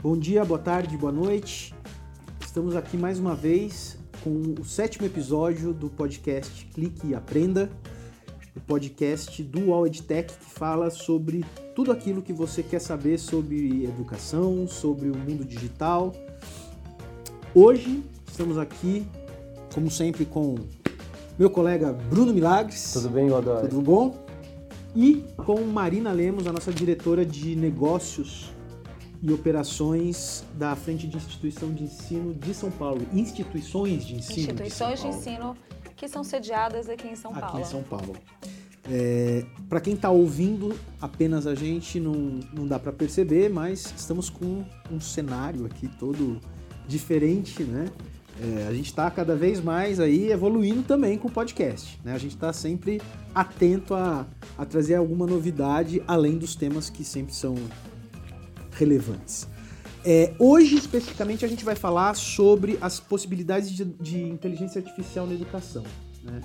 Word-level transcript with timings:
Bom 0.00 0.16
dia, 0.16 0.44
boa 0.44 0.60
tarde, 0.60 0.96
boa 0.96 1.10
noite. 1.10 1.74
Estamos 2.40 2.76
aqui 2.76 2.96
mais 2.96 3.18
uma 3.18 3.34
vez 3.34 3.98
com 4.22 4.54
o 4.60 4.64
sétimo 4.64 5.04
episódio 5.04 5.74
do 5.74 5.90
podcast 5.90 6.66
Clique 6.66 7.08
e 7.08 7.16
Aprenda, 7.16 7.68
o 8.54 8.60
podcast 8.60 9.42
do 9.42 9.72
All 9.72 9.88
EdTech 9.88 10.32
que 10.32 10.44
fala 10.44 10.88
sobre 10.88 11.44
tudo 11.74 11.90
aquilo 11.90 12.22
que 12.22 12.32
você 12.32 12.62
quer 12.62 12.78
saber 12.80 13.18
sobre 13.18 13.86
educação, 13.86 14.68
sobre 14.68 15.10
o 15.10 15.16
mundo 15.16 15.44
digital. 15.44 16.14
Hoje 17.52 18.04
estamos 18.28 18.56
aqui, 18.56 19.04
como 19.74 19.90
sempre, 19.90 20.24
com 20.24 20.54
meu 21.36 21.50
colega 21.50 21.92
Bruno 21.92 22.32
Milagres. 22.32 22.92
Tudo 22.92 23.10
bem, 23.10 23.32
Odório? 23.32 23.68
Tudo 23.68 23.82
bom? 23.82 24.24
E 24.94 25.24
com 25.38 25.60
Marina 25.62 26.12
Lemos, 26.12 26.46
a 26.46 26.52
nossa 26.52 26.72
diretora 26.72 27.26
de 27.26 27.56
negócios 27.56 28.56
e 29.22 29.32
operações 29.32 30.44
da 30.54 30.76
Frente 30.76 31.06
de 31.06 31.16
Instituição 31.16 31.72
de 31.72 31.84
Ensino 31.84 32.34
de 32.34 32.54
São 32.54 32.70
Paulo. 32.70 33.06
Instituições 33.12 34.04
de 34.06 34.16
ensino. 34.16 34.40
Instituições 34.40 35.00
de, 35.00 35.10
de 35.10 35.16
ensino 35.16 35.56
que 35.96 36.08
são 36.08 36.22
sediadas 36.22 36.88
aqui 36.88 37.08
em 37.08 37.16
São 37.16 37.32
aqui 37.32 37.40
Paulo. 37.40 37.56
Aqui 37.56 37.66
em 37.66 37.70
São 37.70 37.82
Paulo. 37.82 38.16
É, 38.90 39.44
para 39.68 39.80
quem 39.80 39.94
está 39.94 40.10
ouvindo 40.10 40.74
apenas 41.00 41.46
a 41.46 41.54
gente, 41.54 42.00
não, 42.00 42.40
não 42.52 42.66
dá 42.66 42.78
para 42.78 42.92
perceber, 42.92 43.50
mas 43.50 43.92
estamos 43.96 44.30
com 44.30 44.64
um 44.90 45.00
cenário 45.00 45.66
aqui 45.66 45.88
todo 45.98 46.40
diferente, 46.86 47.62
né? 47.64 47.90
É, 48.40 48.66
a 48.68 48.72
gente 48.72 48.86
está 48.86 49.10
cada 49.10 49.34
vez 49.34 49.60
mais 49.60 49.98
aí 49.98 50.30
evoluindo 50.30 50.84
também 50.84 51.18
com 51.18 51.26
o 51.26 51.30
podcast. 51.30 51.98
Né? 52.04 52.12
A 52.12 52.18
gente 52.18 52.36
está 52.36 52.52
sempre 52.52 53.02
atento 53.34 53.94
a, 53.94 54.24
a 54.56 54.64
trazer 54.64 54.94
alguma 54.94 55.26
novidade 55.26 56.00
além 56.06 56.38
dos 56.38 56.54
temas 56.54 56.88
que 56.88 57.02
sempre 57.02 57.34
são 57.34 57.56
relevantes. 58.78 59.46
É, 60.04 60.32
hoje, 60.38 60.76
especificamente, 60.76 61.44
a 61.44 61.48
gente 61.48 61.64
vai 61.64 61.74
falar 61.74 62.14
sobre 62.14 62.78
as 62.80 63.00
possibilidades 63.00 63.70
de, 63.70 63.84
de 63.84 64.22
inteligência 64.22 64.80
artificial 64.80 65.26
na 65.26 65.34
educação. 65.34 65.84
Né? 66.22 66.40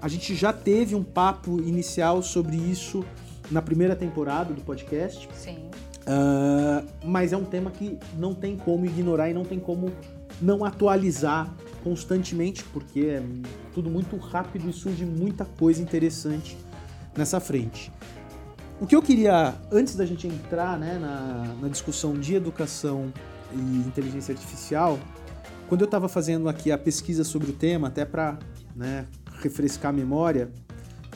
A 0.00 0.08
gente 0.08 0.34
já 0.34 0.52
teve 0.52 0.94
um 0.94 1.02
papo 1.02 1.60
inicial 1.60 2.22
sobre 2.22 2.56
isso 2.56 3.04
na 3.50 3.60
primeira 3.60 3.96
temporada 3.96 4.52
do 4.52 4.60
podcast. 4.60 5.28
Sim. 5.34 5.70
Uh, 6.00 6.86
mas 7.04 7.32
é 7.32 7.36
um 7.36 7.44
tema 7.44 7.70
que 7.70 7.98
não 8.16 8.34
tem 8.34 8.56
como 8.56 8.86
ignorar 8.86 9.30
e 9.30 9.34
não 9.34 9.44
tem 9.44 9.58
como 9.58 9.92
não 10.40 10.64
atualizar 10.64 11.54
constantemente, 11.82 12.64
porque 12.64 13.00
é 13.00 13.22
tudo 13.74 13.90
muito 13.90 14.16
rápido 14.16 14.68
e 14.68 14.72
surge 14.72 15.04
muita 15.04 15.44
coisa 15.44 15.82
interessante 15.82 16.56
nessa 17.16 17.40
frente. 17.40 17.92
O 18.80 18.86
que 18.86 18.96
eu 18.96 19.02
queria, 19.02 19.54
antes 19.70 19.94
da 19.94 20.06
gente 20.06 20.26
entrar 20.26 20.78
né, 20.78 20.98
na, 20.98 21.54
na 21.60 21.68
discussão 21.68 22.14
de 22.14 22.34
educação 22.34 23.12
e 23.52 23.58
inteligência 23.86 24.32
artificial, 24.32 24.98
quando 25.68 25.82
eu 25.82 25.84
estava 25.84 26.08
fazendo 26.08 26.48
aqui 26.48 26.72
a 26.72 26.78
pesquisa 26.78 27.22
sobre 27.22 27.50
o 27.50 27.52
tema, 27.52 27.88
até 27.88 28.06
para 28.06 28.38
né, 28.74 29.06
refrescar 29.42 29.90
a 29.90 29.92
memória, 29.92 30.50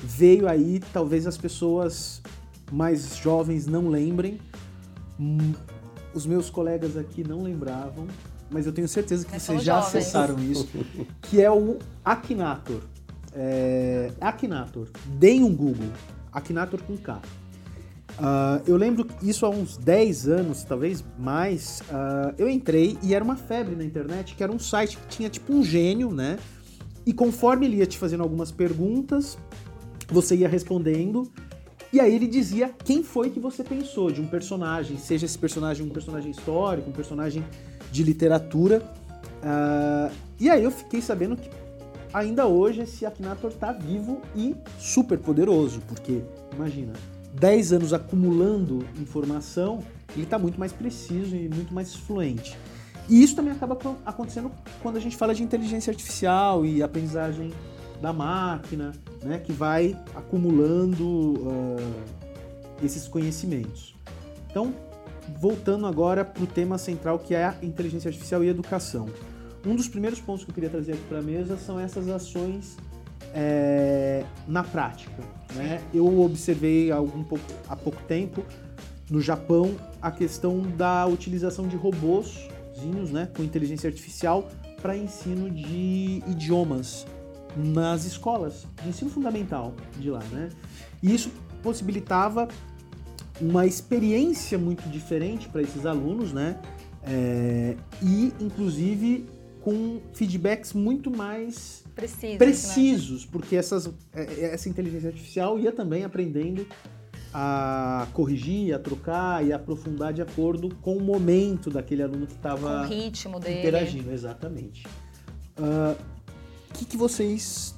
veio 0.03 0.47
aí, 0.47 0.79
talvez 0.93 1.27
as 1.27 1.39
pessoas 1.39 2.21
mais 2.71 3.17
jovens 3.17 3.67
não 3.67 3.89
lembrem, 3.89 4.39
hum, 5.19 5.55
os 6.13 6.27
meus 6.27 6.51
colegas 6.51 6.99
aqui 6.99 7.27
não 7.27 7.43
lembravam, 7.43 8.07
mas 8.51 8.67
eu 8.67 8.73
tenho 8.75 8.87
certeza 8.87 9.25
que 9.25 9.41
vocês 9.41 9.63
já 9.63 9.81
jovens. 9.81 9.89
acessaram 9.89 10.39
isso, 10.45 10.69
que 11.23 11.41
é 11.41 11.51
o 11.51 11.79
Akinator. 12.05 12.83
É, 13.33 14.13
Akinator. 14.21 14.87
Deem 15.07 15.43
um 15.43 15.57
Google. 15.57 15.89
Akinator 16.31 16.83
com 16.83 16.95
K. 16.97 17.23
Uh, 18.19 18.63
eu 18.67 18.77
lembro 18.77 19.07
isso 19.23 19.45
há 19.45 19.51
uns 19.51 19.77
10 19.77 20.29
anos, 20.29 20.63
talvez 20.63 21.05
mais. 21.19 21.81
Uh, 21.81 22.35
eu 22.39 22.49
entrei 22.49 22.97
e 23.03 23.15
era 23.15 23.25
uma 23.25 23.37
febre 23.37 23.75
na 23.75 23.85
internet, 23.85 24.35
que 24.35 24.43
era 24.43 24.53
um 24.53 24.59
site 24.59 24.97
que 24.97 25.07
tinha 25.09 25.29
tipo 25.29 25.53
um 25.53 25.63
gênio, 25.63 26.13
né? 26.13 26.39
E 27.05 27.13
conforme 27.13 27.67
ele 27.67 27.77
ia 27.79 27.87
te 27.87 27.99
fazendo 27.99 28.23
algumas 28.23 28.53
perguntas, 28.53 29.37
você 30.09 30.37
ia 30.37 30.49
respondendo. 30.49 31.31
E 31.93 32.01
aí 32.01 32.15
ele 32.15 32.27
dizia 32.27 32.73
quem 32.85 33.03
foi 33.03 33.31
que 33.31 33.39
você 33.39 33.63
pensou 33.63 34.11
de 34.11 34.21
um 34.21 34.27
personagem, 34.27 34.97
seja 34.99 35.27
esse 35.27 35.39
personagem 35.39 35.87
um 35.87 35.91
personagem 35.91 36.31
histórico, 36.31 36.91
um 36.91 36.93
personagem 36.93 37.45
de 37.91 38.03
literatura. 38.03 38.83
Uh, 39.43 40.13
e 40.41 40.49
aí 40.49 40.65
eu 40.65 40.71
fiquei 40.71 41.01
sabendo 41.01 41.37
que 41.37 41.49
ainda 42.13 42.47
hoje 42.47 42.83
esse 42.83 43.05
Akinator 43.05 43.51
está 43.51 43.73
vivo 43.73 44.23
e 44.35 44.55
super 44.79 45.19
poderoso, 45.19 45.81
porque 45.87 46.23
imagina, 46.53 46.93
10 47.35 47.73
anos 47.73 47.93
acumulando 47.93 48.87
informação, 49.01 49.83
ele 50.15 50.25
está 50.25 50.39
muito 50.39 50.59
mais 50.59 50.73
preciso 50.73 51.35
e 51.35 51.49
muito 51.49 51.75
mais 51.75 51.95
fluente. 51.95 52.57
E 53.09 53.23
isso 53.23 53.37
também 53.37 53.53
acaba 53.53 53.77
acontecendo 54.07 54.51
quando 54.83 54.97
a 54.97 55.01
gente 55.01 55.17
fala 55.17 55.35
de 55.35 55.43
inteligência 55.43 55.91
artificial 55.91 56.65
e 56.65 56.83
aprendizagem 56.83 57.53
da 58.01 58.13
máquina, 58.13 58.93
né, 59.23 59.39
que 59.39 59.53
vai 59.53 59.99
acumulando 60.15 61.05
uh, 61.05 61.95
esses 62.83 63.09
conhecimentos. 63.09 63.95
Então, 64.51 64.75
voltando 65.39 65.87
agora 65.87 66.25
para 66.25 66.43
o 66.43 66.47
tema 66.47 66.79
central 66.79 67.19
que 67.19 67.35
é 67.35 67.45
a 67.45 67.57
inteligência 67.63 68.09
artificial 68.09 68.45
e 68.45 68.49
educação. 68.49 69.09
Um 69.67 69.75
dos 69.75 69.89
primeiros 69.89 70.21
pontos 70.21 70.45
que 70.45 70.51
eu 70.51 70.55
queria 70.55 70.71
trazer 70.71 70.93
aqui 70.93 71.03
para 71.09 71.19
a 71.19 71.23
mesa 71.23 71.57
são 71.57 71.81
essas 71.81 72.09
ações 72.09 72.77
é, 73.33 74.25
na 74.47 74.63
prática. 74.63 75.23
Né? 75.55 75.81
Eu 75.93 76.21
observei 76.21 76.91
há, 76.91 76.97
algum 76.97 77.23
pouco, 77.23 77.45
há 77.69 77.77
pouco 77.77 78.03
tempo 78.03 78.45
no 79.11 79.21
Japão 79.21 79.75
a 80.01 80.11
questão 80.11 80.61
da 80.61 81.07
utilização 81.07 81.69
de 81.69 81.77
robôs 81.77 82.49
né, 83.11 83.29
com 83.35 83.43
inteligência 83.43 83.89
artificial 83.89 84.49
para 84.83 84.97
ensino 84.97 85.51
de 85.51 86.23
idiomas 86.27 87.07
nas 87.57 88.05
escolas 88.05 88.67
de 88.83 88.89
ensino 88.89 89.11
fundamental 89.11 89.75
de 89.99 90.11
lá. 90.11 90.23
Né? 90.31 90.51
E 91.03 91.15
isso 91.15 91.31
possibilitava 91.63 92.49
uma 93.41 93.67
experiência 93.67 94.59
muito 94.59 94.89
diferente 94.89 95.49
para 95.49 95.63
esses 95.63 95.87
alunos, 95.87 96.33
né? 96.33 96.61
É, 97.07 97.77
e 98.03 98.33
inclusive 98.41 99.27
com 99.65 99.99
feedbacks 100.13 100.75
muito 100.75 101.11
mais 101.11 101.83
precisos, 101.95 102.37
precisos 102.37 103.25
né? 103.25 103.29
porque 103.33 103.57
essas, 103.57 103.87
é, 104.13 104.23
é, 104.23 104.45
essa 104.53 104.69
inteligência 104.69 105.09
artificial 105.09 105.59
ia 105.59 105.73
também 105.73 106.05
aprendendo 106.05 106.67
a 107.33 108.07
corrigir, 108.13 108.75
a 108.75 108.79
trocar 108.79 109.43
e 109.43 109.55
a 109.55 109.57
aprofundar 109.57 110.13
de 110.13 110.21
acordo 110.21 110.69
com 110.83 110.99
o 110.99 111.01
momento 111.01 111.71
daquele 111.71 112.03
aluno 112.03 112.27
que 112.27 112.35
estava 112.35 112.87
interagindo, 113.59 114.13
exatamente. 114.13 114.87
O 115.57 115.63
uh, 115.63 115.97
que, 116.75 116.85
que 116.85 116.97
vocês 116.99 117.75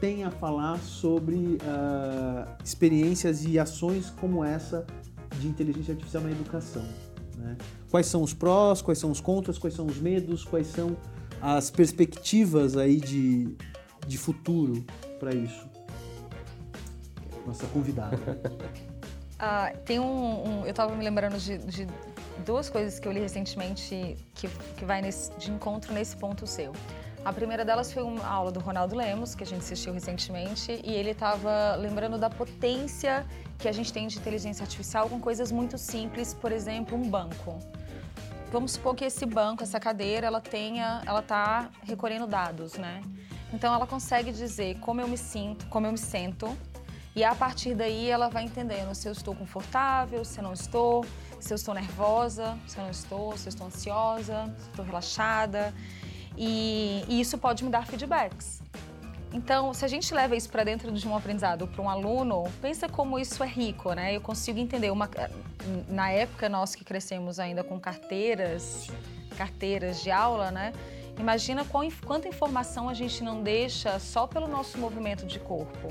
tem 0.00 0.24
a 0.24 0.30
falar 0.30 0.78
sobre 0.78 1.36
uh, 1.36 2.56
experiências 2.64 3.44
e 3.44 3.58
ações 3.58 4.08
como 4.18 4.42
essa 4.42 4.86
de 5.38 5.46
inteligência 5.46 5.92
artificial 5.92 6.22
na 6.22 6.30
educação. 6.30 6.86
Né? 7.46 7.56
Quais 7.90 8.06
são 8.06 8.22
os 8.22 8.34
prós, 8.34 8.82
quais 8.82 8.98
são 8.98 9.10
os 9.10 9.20
contras, 9.20 9.56
quais 9.56 9.74
são 9.74 9.86
os 9.86 9.98
medos, 9.98 10.44
quais 10.44 10.66
são 10.66 10.96
as 11.40 11.70
perspectivas 11.70 12.76
aí 12.76 13.00
de, 13.00 13.56
de 14.06 14.18
futuro 14.18 14.84
para 15.20 15.32
isso? 15.32 15.68
Nossa 17.46 17.66
convidada. 17.68 18.16
uh, 19.38 19.78
tem 19.86 20.00
um, 20.00 20.60
um 20.60 20.64
eu 20.64 20.70
estava 20.70 20.94
me 20.94 21.04
lembrando 21.04 21.38
de, 21.38 21.58
de, 21.58 21.86
duas 22.44 22.68
coisas 22.68 22.98
que 22.98 23.06
eu 23.06 23.12
li 23.12 23.20
recentemente 23.20 24.16
que, 24.34 24.48
que 24.76 24.84
vai 24.84 25.00
nesse, 25.00 25.30
de 25.38 25.52
encontro 25.52 25.94
nesse 25.94 26.16
ponto 26.16 26.46
seu. 26.46 26.72
A 27.26 27.32
primeira 27.32 27.64
delas 27.64 27.92
foi 27.92 28.04
uma 28.04 28.24
aula 28.24 28.52
do 28.52 28.60
Ronaldo 28.60 28.94
Lemos, 28.94 29.34
que 29.34 29.42
a 29.42 29.46
gente 29.46 29.58
assistiu 29.58 29.92
recentemente, 29.92 30.80
e 30.84 30.92
ele 30.92 31.10
estava 31.10 31.74
lembrando 31.74 32.16
da 32.16 32.30
potência 32.30 33.26
que 33.58 33.66
a 33.66 33.72
gente 33.72 33.92
tem 33.92 34.06
de 34.06 34.16
inteligência 34.16 34.62
artificial 34.62 35.08
com 35.08 35.18
coisas 35.18 35.50
muito 35.50 35.76
simples, 35.76 36.32
por 36.32 36.52
exemplo, 36.52 36.96
um 36.96 37.10
banco. 37.10 37.58
Vamos 38.52 38.74
supor 38.74 38.94
que 38.94 39.04
esse 39.04 39.26
banco, 39.26 39.64
essa 39.64 39.80
cadeira, 39.80 40.28
ela 40.28 40.40
tenha, 40.40 41.02
ela 41.04 41.18
está 41.18 41.68
recolhendo 41.82 42.28
dados, 42.28 42.74
né? 42.74 43.02
Então 43.52 43.74
ela 43.74 43.88
consegue 43.88 44.30
dizer 44.30 44.78
como 44.78 45.00
eu 45.00 45.08
me 45.08 45.18
sinto, 45.18 45.66
como 45.66 45.84
eu 45.84 45.90
me 45.90 45.98
sento, 45.98 46.56
e 47.16 47.24
a 47.24 47.34
partir 47.34 47.74
daí 47.74 48.08
ela 48.08 48.28
vai 48.28 48.44
entendendo 48.44 48.94
se 48.94 49.08
eu 49.08 49.12
estou 49.12 49.34
confortável, 49.34 50.24
se 50.24 50.38
eu 50.38 50.44
não 50.44 50.52
estou, 50.52 51.04
se 51.40 51.52
eu 51.52 51.56
estou 51.56 51.74
nervosa, 51.74 52.56
se 52.68 52.78
eu 52.78 52.84
não 52.84 52.90
estou, 52.92 53.36
se 53.36 53.48
eu 53.48 53.50
estou 53.50 53.66
ansiosa, 53.66 54.44
se 54.58 54.66
eu 54.66 54.70
estou 54.70 54.84
relaxada. 54.84 55.74
E, 56.36 57.04
e 57.08 57.20
isso 57.20 57.38
pode 57.38 57.64
me 57.64 57.70
dar 57.70 57.86
feedbacks. 57.86 58.62
Então, 59.32 59.74
se 59.74 59.84
a 59.84 59.88
gente 59.88 60.14
leva 60.14 60.34
isso 60.34 60.48
para 60.48 60.64
dentro 60.64 60.90
de 60.90 61.06
um 61.06 61.16
aprendizado 61.16 61.66
para 61.66 61.82
um 61.82 61.90
aluno, 61.90 62.44
pensa 62.62 62.88
como 62.88 63.18
isso 63.18 63.42
é 63.42 63.46
rico, 63.46 63.92
né? 63.92 64.16
Eu 64.16 64.20
consigo 64.20 64.58
entender 64.58 64.90
uma 64.90 65.10
na 65.88 66.10
época 66.10 66.48
nós 66.48 66.74
que 66.74 66.84
crescemos 66.84 67.38
ainda 67.38 67.64
com 67.64 67.78
carteiras, 67.78 68.88
carteiras 69.36 70.02
de 70.02 70.10
aula, 70.10 70.50
né? 70.50 70.72
Imagina 71.18 71.64
quanta 71.64 72.28
informação 72.28 72.88
a 72.88 72.94
gente 72.94 73.22
não 73.24 73.42
deixa 73.42 73.98
só 73.98 74.26
pelo 74.26 74.46
nosso 74.46 74.78
movimento 74.78 75.26
de 75.26 75.38
corpo. 75.38 75.88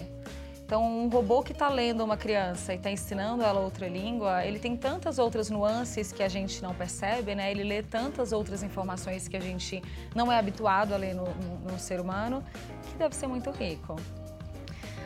Então, 0.66 0.84
um 0.84 1.08
robô 1.10 1.44
que 1.44 1.52
está 1.52 1.70
lendo 1.70 2.04
uma 2.04 2.18
criança 2.18 2.74
e 2.74 2.78
está 2.78 2.90
ensinando 2.90 3.44
ela 3.44 3.60
outra 3.60 3.88
língua, 3.88 4.44
ele 4.44 4.58
tem 4.58 4.76
tantas 4.76 5.20
outras 5.20 5.48
nuances 5.52 6.12
que 6.12 6.24
a 6.24 6.28
gente 6.28 6.60
não 6.64 6.74
percebe, 6.74 7.36
né? 7.36 7.52
Ele 7.52 7.64
lê 7.64 7.84
tantas 7.84 8.32
outras 8.32 8.64
informações 8.64 9.28
que 9.28 9.38
a 9.38 9.40
gente 9.40 9.80
não 10.16 10.32
é 10.32 10.40
habituado 10.40 10.92
a 10.96 10.98
ler 10.98 11.14
no, 11.14 11.26
no, 11.26 11.72
no 11.72 11.80
ser 11.80 12.00
humano, 12.00 12.44
que 12.90 12.98
deve 12.98 13.16
ser 13.16 13.28
muito 13.28 13.52
rico. 13.52 13.96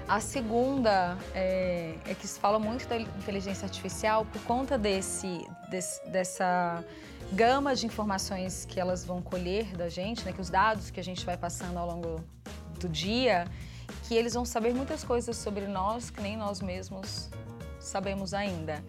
A 0.08 0.22
segunda 0.22 1.18
é, 1.36 1.94
é, 2.08 2.16
que 2.16 2.26
se 2.26 2.40
fala 2.40 2.58
muito 2.58 2.88
da 2.88 2.98
inteligência 2.98 3.66
artificial 3.66 4.26
por 4.26 4.42
conta 4.44 4.78
desse, 4.78 5.46
desse, 5.70 6.10
dessa 6.10 6.82
gama 7.34 7.76
de 7.76 7.86
informações 7.86 8.64
que 8.64 8.80
elas 8.80 9.04
vão 9.04 9.22
colher 9.22 9.76
da 9.76 9.90
gente, 9.90 10.24
né, 10.24 10.32
que 10.32 10.40
os 10.40 10.50
dados 10.50 10.90
que 10.90 11.02
a 11.02 11.04
gente 11.04 11.26
vai 11.26 11.36
passando 11.36 11.78
ao 11.78 11.86
longo 11.86 12.24
do 12.80 12.88
dia, 12.88 13.46
que 14.10 14.16
eles 14.16 14.34
vão 14.34 14.44
saber 14.44 14.74
muitas 14.74 15.04
coisas 15.04 15.38
sobre 15.38 15.68
nós 15.68 16.10
que 16.10 16.20
nem 16.20 16.36
nós 16.36 16.62
mesmos 16.62 17.30
sabemos 17.80 18.34
ainda. 18.34 18.84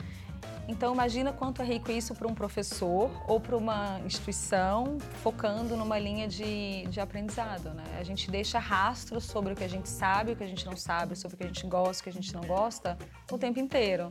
Então 0.67 0.95
imagina 0.95 1.31
quanto 1.31 1.61
é 1.61 1.65
rico 1.67 1.93
isso 1.93 2.15
para 2.15 2.27
um 2.27 2.35
professor 2.35 3.11
ou 3.29 3.39
para 3.39 3.55
uma 3.55 4.01
instituição 4.07 4.97
focando 5.23 5.77
numa 5.77 5.99
linha 5.99 6.27
de, 6.27 6.87
de 6.87 7.01
aprendizado. 7.01 7.69
Né? 7.75 7.85
A 7.99 8.03
gente 8.03 8.31
deixa 8.31 8.59
rastros 8.59 9.25
sobre 9.25 9.53
o 9.53 9.57
que 9.57 9.63
a 9.63 9.69
gente 9.69 9.91
sabe, 9.91 10.33
o 10.33 10.37
que 10.37 10.45
a 10.45 10.47
gente 10.47 10.65
não 10.65 10.75
sabe, 10.75 11.15
sobre 11.15 11.35
o 11.35 11.39
que 11.39 11.45
a 11.45 11.49
gente 11.49 11.67
gosta, 11.67 12.01
o 12.01 12.05
que 12.05 12.09
a 12.09 12.13
gente 12.15 12.33
não 12.33 12.43
gosta, 12.43 12.97
o 13.31 13.37
tempo 13.37 13.61
inteiro. 13.61 14.11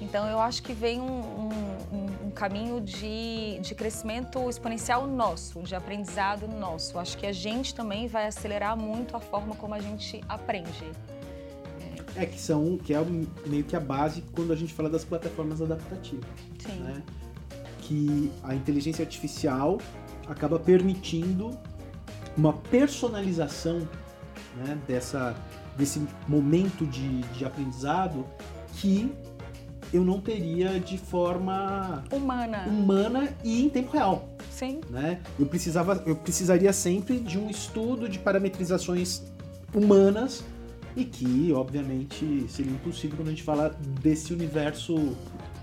Então 0.00 0.26
eu 0.28 0.38
acho 0.38 0.62
que 0.62 0.72
vem 0.72 1.00
um, 1.00 1.20
um, 1.20 2.26
um 2.26 2.30
caminho 2.30 2.80
de, 2.80 3.58
de 3.60 3.74
crescimento 3.74 4.48
exponencial 4.48 5.06
nosso, 5.06 5.60
de 5.62 5.74
aprendizado 5.74 6.46
nosso. 6.46 6.98
Acho 6.98 7.18
que 7.18 7.26
a 7.26 7.32
gente 7.32 7.74
também 7.74 8.06
vai 8.06 8.26
acelerar 8.26 8.76
muito 8.76 9.16
a 9.16 9.20
forma 9.20 9.54
como 9.56 9.74
a 9.74 9.80
gente 9.80 10.20
aprende. 10.28 10.92
É 12.14 12.26
que 12.26 12.40
são, 12.40 12.76
que 12.78 12.94
é 12.94 13.04
meio 13.46 13.64
que 13.64 13.76
a 13.76 13.80
base 13.80 14.22
quando 14.32 14.52
a 14.52 14.56
gente 14.56 14.72
fala 14.72 14.88
das 14.88 15.04
plataformas 15.04 15.60
adaptativas. 15.60 16.28
Sim. 16.58 16.80
Né? 16.80 17.02
Que 17.80 18.32
a 18.42 18.54
inteligência 18.54 19.02
artificial 19.04 19.78
acaba 20.28 20.58
permitindo 20.58 21.58
uma 22.36 22.52
personalização 22.52 23.88
né, 24.56 24.78
dessa, 24.86 25.34
desse 25.76 26.06
momento 26.26 26.86
de, 26.86 27.20
de 27.20 27.44
aprendizado 27.44 28.24
que 28.74 29.12
eu 29.92 30.04
não 30.04 30.20
teria 30.20 30.78
de 30.78 30.98
forma 30.98 32.04
humana, 32.12 32.66
humana 32.68 33.34
e 33.42 33.64
em 33.64 33.68
tempo 33.68 33.92
real. 33.92 34.28
Sim. 34.50 34.80
Né? 34.90 35.20
Eu 35.38 35.46
precisava, 35.46 36.02
eu 36.06 36.16
precisaria 36.16 36.72
sempre 36.72 37.18
de 37.18 37.38
um 37.38 37.48
estudo 37.48 38.08
de 38.08 38.18
parametrizações 38.18 39.22
humanas 39.74 40.44
e 40.96 41.04
que, 41.04 41.52
obviamente, 41.52 42.46
seria 42.48 42.72
impossível 42.72 43.16
quando 43.16 43.28
a 43.28 43.30
gente 43.30 43.42
fala 43.42 43.76
desse 44.02 44.32
universo 44.32 45.16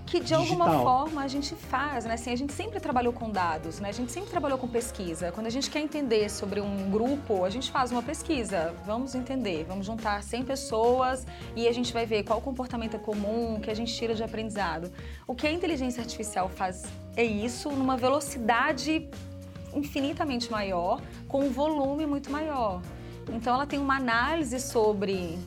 que 0.06 0.20
de 0.20 0.26
digital. 0.26 0.40
alguma 0.40 0.82
forma 0.82 1.22
a 1.22 1.28
gente 1.28 1.54
faz, 1.54 2.04
né? 2.04 2.14
Assim, 2.14 2.32
a 2.32 2.36
gente 2.36 2.52
sempre 2.52 2.78
trabalhou 2.78 3.12
com 3.12 3.28
dados, 3.28 3.80
né? 3.80 3.88
A 3.88 3.92
gente 3.92 4.12
sempre 4.12 4.30
trabalhou 4.30 4.56
com 4.56 4.68
pesquisa. 4.68 5.32
Quando 5.32 5.48
a 5.48 5.50
gente 5.50 5.68
quer 5.68 5.80
entender 5.80 6.30
sobre 6.30 6.60
um 6.60 6.90
grupo, 6.90 7.44
a 7.44 7.50
gente 7.50 7.70
faz 7.70 7.90
uma 7.90 8.02
pesquisa. 8.02 8.72
Vamos 8.86 9.14
entender, 9.14 9.64
vamos 9.64 9.84
juntar 9.84 10.22
100 10.22 10.44
pessoas 10.44 11.26
e 11.56 11.66
a 11.66 11.72
gente 11.72 11.92
vai 11.92 12.06
ver 12.06 12.22
qual 12.22 12.40
comportamento 12.40 12.94
é 12.94 12.98
comum, 12.98 13.58
que 13.60 13.70
a 13.70 13.74
gente 13.74 13.92
tira 13.92 14.14
de 14.14 14.22
aprendizado. 14.22 14.92
O 15.26 15.34
que 15.34 15.46
a 15.46 15.50
inteligência 15.50 16.00
artificial 16.00 16.48
faz 16.48 16.84
é 17.16 17.24
isso 17.24 17.70
numa 17.70 17.96
velocidade 17.96 19.10
infinitamente 19.74 20.50
maior, 20.50 21.02
com 21.28 21.40
um 21.40 21.50
volume 21.50 22.06
muito 22.06 22.30
maior. 22.30 22.80
Então 23.28 23.54
ela 23.54 23.66
tem 23.66 23.78
uma 23.78 23.96
análise 23.96 24.60
sobre 24.60 25.38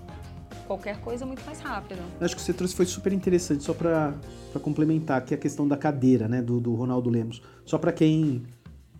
qualquer 0.69 1.01
coisa 1.01 1.25
muito 1.25 1.43
mais 1.43 1.59
rápido. 1.59 1.99
Acho 2.21 2.35
que 2.35 2.41
você 2.43 2.53
trouxe 2.53 2.75
foi 2.75 2.85
super 2.85 3.11
interessante, 3.11 3.63
só 3.63 3.73
para 3.73 4.13
complementar, 4.61 5.25
que 5.25 5.33
é 5.33 5.37
a 5.37 5.39
questão 5.39 5.67
da 5.67 5.75
cadeira, 5.75 6.27
né, 6.27 6.43
do, 6.43 6.59
do 6.59 6.75
Ronaldo 6.75 7.09
Lemos. 7.09 7.41
Só 7.65 7.79
para 7.79 7.91
quem 7.91 8.43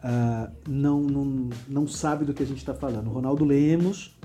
uh, 0.04 0.51
não, 0.68 1.01
não, 1.01 1.50
não 1.68 1.88
sabe 1.88 2.25
do 2.25 2.33
que 2.33 2.42
a 2.42 2.45
gente 2.45 2.57
está 2.57 2.74
falando. 2.74 3.07
O 3.07 3.12
Ronaldo 3.12 3.45
Lemos 3.45 4.18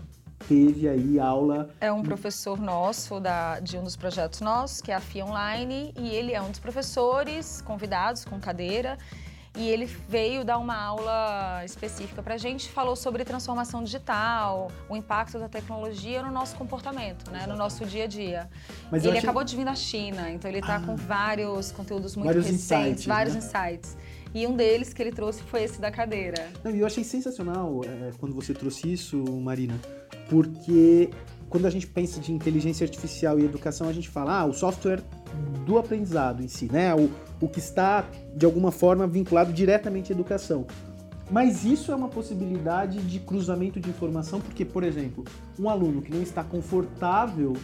teve 0.48 0.88
aí 0.88 1.20
aula. 1.20 1.68
É 1.82 1.92
um 1.92 2.02
professor 2.02 2.58
nosso 2.58 3.20
da, 3.20 3.60
de 3.60 3.76
um 3.76 3.84
dos 3.84 3.94
projetos 3.94 4.40
nossos, 4.40 4.80
que 4.80 4.90
é 4.90 4.94
a 4.94 5.00
FIA 5.00 5.26
Online, 5.26 5.92
e 5.98 6.08
ele 6.08 6.32
é 6.32 6.40
um 6.40 6.50
dos 6.50 6.58
professores 6.58 7.60
convidados 7.60 8.24
com 8.24 8.40
cadeira 8.40 8.96
e 9.56 9.68
ele 9.68 9.86
veio 10.08 10.44
dar 10.44 10.58
uma 10.58 10.76
aula 10.76 11.62
específica 11.64 12.22
para 12.22 12.34
a 12.34 12.38
gente, 12.38 12.68
falou 12.70 12.96
sobre 12.96 13.24
transformação 13.24 13.84
digital, 13.84 14.70
o 14.88 14.96
impacto 14.96 15.38
da 15.38 15.48
tecnologia 15.48 16.22
no 16.22 16.32
nosso 16.32 16.56
comportamento, 16.56 17.30
né, 17.30 17.46
no 17.46 17.56
nosso 17.56 17.84
dia 17.84 18.04
a 18.04 18.06
dia. 18.06 18.50
Mas 18.90 19.04
ele 19.04 19.12
achei... 19.12 19.22
acabou 19.22 19.44
de 19.44 19.56
vir 19.56 19.64
da 19.64 19.74
China, 19.74 20.30
então 20.30 20.50
ele 20.50 20.58
está 20.58 20.76
ah. 20.76 20.80
com 20.80 20.96
vários 20.96 21.70
conteúdos 21.70 22.16
muito 22.16 22.26
vários 22.26 22.46
recentes, 22.46 22.64
insights, 22.64 23.06
vários 23.06 23.34
né? 23.34 23.40
insights. 23.40 23.96
E 24.34 24.44
um 24.48 24.56
deles 24.56 24.92
que 24.92 25.00
ele 25.00 25.12
trouxe 25.12 25.44
foi 25.44 25.62
esse 25.62 25.80
da 25.80 25.92
cadeira. 25.92 26.48
Não, 26.64 26.72
eu 26.72 26.84
achei 26.84 27.04
sensacional 27.04 27.82
é, 27.84 28.10
quando 28.18 28.34
você 28.34 28.52
trouxe 28.52 28.92
isso, 28.92 29.16
Marina, 29.40 29.80
porque 30.28 31.10
quando 31.48 31.66
a 31.66 31.70
gente 31.70 31.86
pensa 31.86 32.20
de 32.20 32.32
inteligência 32.32 32.84
artificial 32.84 33.38
e 33.38 33.44
educação, 33.44 33.88
a 33.88 33.92
gente 33.92 34.08
fala, 34.08 34.40
ah, 34.40 34.44
o 34.44 34.52
software 34.52 35.02
do 35.64 35.78
aprendizado 35.78 36.42
em 36.42 36.48
si, 36.48 36.70
né? 36.70 36.94
O, 36.94 37.10
o 37.40 37.48
que 37.48 37.58
está, 37.58 38.04
de 38.34 38.44
alguma 38.44 38.70
forma, 38.70 39.06
vinculado 39.06 39.52
diretamente 39.52 40.12
à 40.12 40.14
educação. 40.14 40.66
Mas 41.30 41.64
isso 41.64 41.90
é 41.90 41.94
uma 41.94 42.08
possibilidade 42.08 42.98
de 43.00 43.18
cruzamento 43.18 43.80
de 43.80 43.88
informação, 43.88 44.40
porque, 44.40 44.64
por 44.64 44.84
exemplo, 44.84 45.24
um 45.58 45.68
aluno 45.68 46.02
que 46.02 46.12
não 46.12 46.22
está 46.22 46.44
confortável 46.44 47.54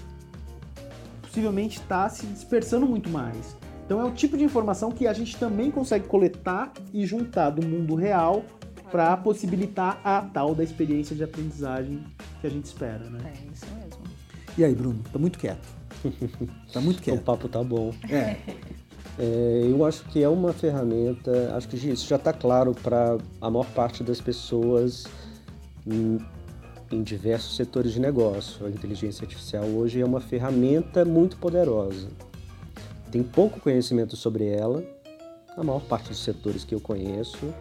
possivelmente 1.23 1.79
está 1.79 2.09
se 2.09 2.27
dispersando 2.27 2.87
muito 2.87 3.09
mais. 3.09 3.56
Então 3.87 4.00
é 4.00 4.05
o 4.05 4.11
tipo 4.12 4.37
de 4.37 4.44
informação 4.44 4.91
que 4.91 5.06
a 5.06 5.12
gente 5.12 5.37
também 5.37 5.71
consegue 5.71 6.06
coletar 6.06 6.73
e 6.93 7.05
juntar 7.06 7.50
do 7.50 7.67
mundo 7.67 7.94
real 7.94 8.44
para 8.91 9.17
possibilitar 9.17 10.00
a 10.03 10.21
tal 10.21 10.55
da 10.55 10.65
experiência 10.65 11.15
de 11.15 11.23
aprendizagem 11.23 12.03
que 12.40 12.46
a 12.46 12.50
gente 12.50 12.64
espera, 12.64 13.10
né? 13.10 13.20
É 13.25 13.52
isso 13.52 13.66
mesmo. 13.75 14.02
E 14.56 14.64
aí, 14.64 14.75
Bruno? 14.75 15.02
Tá 15.12 15.19
muito 15.19 15.38
quieto. 15.38 15.69
Tá 16.72 16.81
muito 16.81 17.00
quieto. 17.02 17.20
o 17.20 17.22
papo 17.22 17.48
tá 17.48 17.62
bom. 17.62 17.92
É. 18.08 18.37
É, 19.19 19.66
eu 19.69 19.84
acho 19.84 20.04
que 20.06 20.22
é 20.22 20.28
uma 20.28 20.52
ferramenta, 20.52 21.54
acho 21.54 21.69
que 21.69 21.76
isso 21.76 22.08
já 22.08 22.16
está 22.16 22.32
claro 22.32 22.75
para 22.75 23.19
a 23.40 23.50
maior 23.50 23.66
parte 23.66 24.02
das 24.02 24.20
pessoas 24.20 25.06
em, 25.86 26.19
em, 26.91 27.03
diversos 27.03 27.56
setores 27.56 27.93
de 27.93 28.00
negócio. 28.00 28.65
A 28.65 28.70
inteligência 28.70 29.24
artificial 29.24 29.65
hoje 29.65 30.00
é 30.00 30.05
uma 30.05 30.20
ferramenta 30.20 31.05
muito 31.05 31.36
poderosa. 31.36 32.08
Tem 33.10 33.22
pouco 33.22 33.60
conhecimento 33.60 34.17
sobre 34.17 34.46
ela, 34.46 34.82
a 35.56 35.62
maior 35.62 35.82
parte 35.82 36.08
dos 36.08 36.22
setores 36.22 36.65
que 36.65 36.74
eu 36.74 36.81
conheço. 36.81 37.53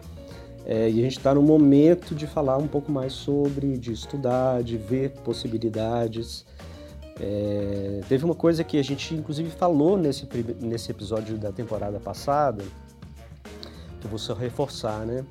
É, 0.64 0.90
e 0.90 1.00
a 1.00 1.02
gente 1.02 1.18
está 1.18 1.34
no 1.34 1.42
momento 1.42 2.14
de 2.14 2.26
falar 2.26 2.58
um 2.58 2.68
pouco 2.68 2.92
mais 2.92 3.12
sobre, 3.12 3.78
de 3.78 3.92
estudar, 3.92 4.62
de 4.62 4.76
ver 4.76 5.10
possibilidades. 5.24 6.44
É, 7.18 8.00
teve 8.08 8.24
uma 8.24 8.34
coisa 8.34 8.64
que 8.64 8.78
a 8.78 8.82
gente 8.82 9.14
inclusive 9.14 9.50
falou 9.50 9.96
nesse, 9.96 10.28
nesse 10.60 10.90
episódio 10.90 11.36
da 11.36 11.52
temporada 11.52 11.98
passada, 11.98 12.62
que 14.00 14.06
eu 14.06 14.10
vou 14.10 14.18
só 14.18 14.34
reforçar, 14.34 15.04
né? 15.04 15.24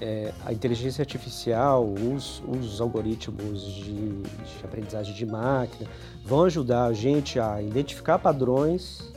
É, 0.00 0.32
a 0.44 0.52
inteligência 0.52 1.02
artificial, 1.02 1.88
os, 1.88 2.42
os 2.48 2.80
algoritmos 2.80 3.62
de, 3.62 4.22
de, 4.22 4.64
aprendizagem 4.64 5.14
de 5.14 5.24
máquina 5.24 5.88
vão 6.24 6.44
ajudar 6.44 6.86
a 6.86 6.92
gente 6.92 7.38
a 7.38 7.62
identificar 7.62 8.18
padrões, 8.18 9.13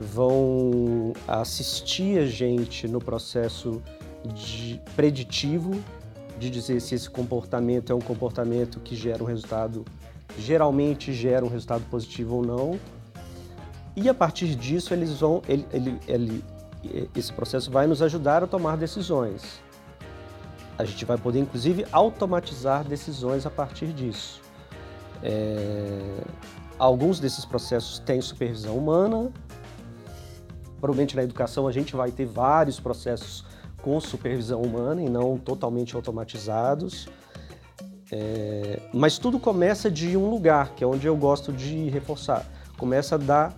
vão 0.00 1.12
assistir 1.26 2.18
a 2.18 2.26
gente 2.26 2.86
no 2.86 3.00
processo 3.00 3.82
de 4.24 4.80
preditivo 4.94 5.82
de 6.38 6.50
dizer 6.50 6.80
se 6.80 6.94
esse 6.94 7.10
comportamento 7.10 7.92
é 7.92 7.94
um 7.94 8.00
comportamento 8.00 8.78
que 8.80 8.94
gera 8.94 9.22
um 9.22 9.26
resultado 9.26 9.84
geralmente 10.38 11.12
gera 11.12 11.44
um 11.44 11.48
resultado 11.48 11.84
positivo 11.90 12.36
ou 12.36 12.44
não. 12.44 12.80
E 13.96 14.08
a 14.08 14.14
partir 14.14 14.54
disso, 14.54 14.94
eles 14.94 15.18
vão, 15.18 15.42
ele, 15.48 15.66
ele, 15.72 16.00
ele, 16.06 16.44
esse 17.16 17.32
processo 17.32 17.70
vai 17.70 17.86
nos 17.86 18.00
ajudar 18.02 18.44
a 18.44 18.46
tomar 18.46 18.76
decisões. 18.76 19.60
A 20.78 20.84
gente 20.84 21.04
vai 21.04 21.18
poder, 21.18 21.40
inclusive, 21.40 21.84
automatizar 21.90 22.84
decisões 22.84 23.44
a 23.44 23.50
partir 23.50 23.92
disso. 23.92 24.40
É, 25.22 26.20
alguns 26.78 27.18
desses 27.18 27.44
processos 27.44 27.98
têm 27.98 28.20
supervisão 28.20 28.76
humana. 28.76 29.32
Provavelmente 30.80 31.16
na 31.16 31.22
educação 31.22 31.66
a 31.66 31.72
gente 31.72 31.94
vai 31.96 32.10
ter 32.10 32.26
vários 32.26 32.78
processos 32.78 33.44
com 33.82 34.00
supervisão 34.00 34.60
humana 34.62 35.02
e 35.02 35.08
não 35.08 35.38
totalmente 35.38 35.94
automatizados. 35.96 37.08
É, 38.10 38.80
mas 38.92 39.18
tudo 39.18 39.38
começa 39.38 39.90
de 39.90 40.16
um 40.16 40.30
lugar, 40.30 40.70
que 40.74 40.82
é 40.82 40.86
onde 40.86 41.06
eu 41.06 41.16
gosto 41.16 41.52
de 41.52 41.88
reforçar. 41.88 42.46
Começa 42.76 43.18
da 43.18 43.52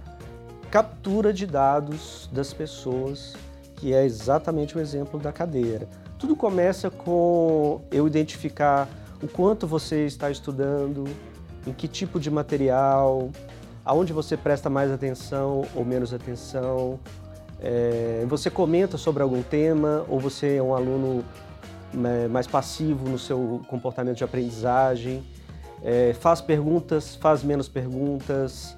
captura 0.70 1.32
de 1.32 1.46
dados 1.46 2.28
das 2.32 2.52
pessoas, 2.52 3.34
que 3.76 3.92
é 3.92 4.04
exatamente 4.04 4.76
o 4.76 4.80
exemplo 4.80 5.18
da 5.18 5.32
cadeira. 5.32 5.88
Tudo 6.18 6.36
começa 6.36 6.90
com 6.90 7.82
eu 7.90 8.06
identificar 8.06 8.88
o 9.22 9.28
quanto 9.28 9.66
você 9.66 10.06
está 10.06 10.30
estudando, 10.30 11.04
em 11.66 11.72
que 11.72 11.88
tipo 11.88 12.18
de 12.18 12.30
material, 12.30 13.30
aonde 13.84 14.12
você 14.12 14.36
presta 14.36 14.68
mais 14.68 14.90
atenção 14.90 15.64
ou 15.74 15.84
menos 15.84 16.12
atenção. 16.12 16.98
É, 17.60 18.24
você 18.28 18.50
comenta 18.50 18.96
sobre 18.96 19.22
algum 19.22 19.42
tema 19.42 20.04
ou 20.08 20.18
você 20.18 20.56
é 20.56 20.62
um 20.62 20.74
aluno 20.74 21.24
né, 21.92 22.28
mais 22.28 22.46
passivo 22.46 23.08
no 23.08 23.18
seu 23.18 23.60
comportamento 23.68 24.16
de 24.16 24.24
aprendizagem, 24.24 25.22
é, 25.82 26.14
faz 26.14 26.40
perguntas, 26.40 27.14
faz 27.16 27.42
menos 27.42 27.68
perguntas, 27.68 28.74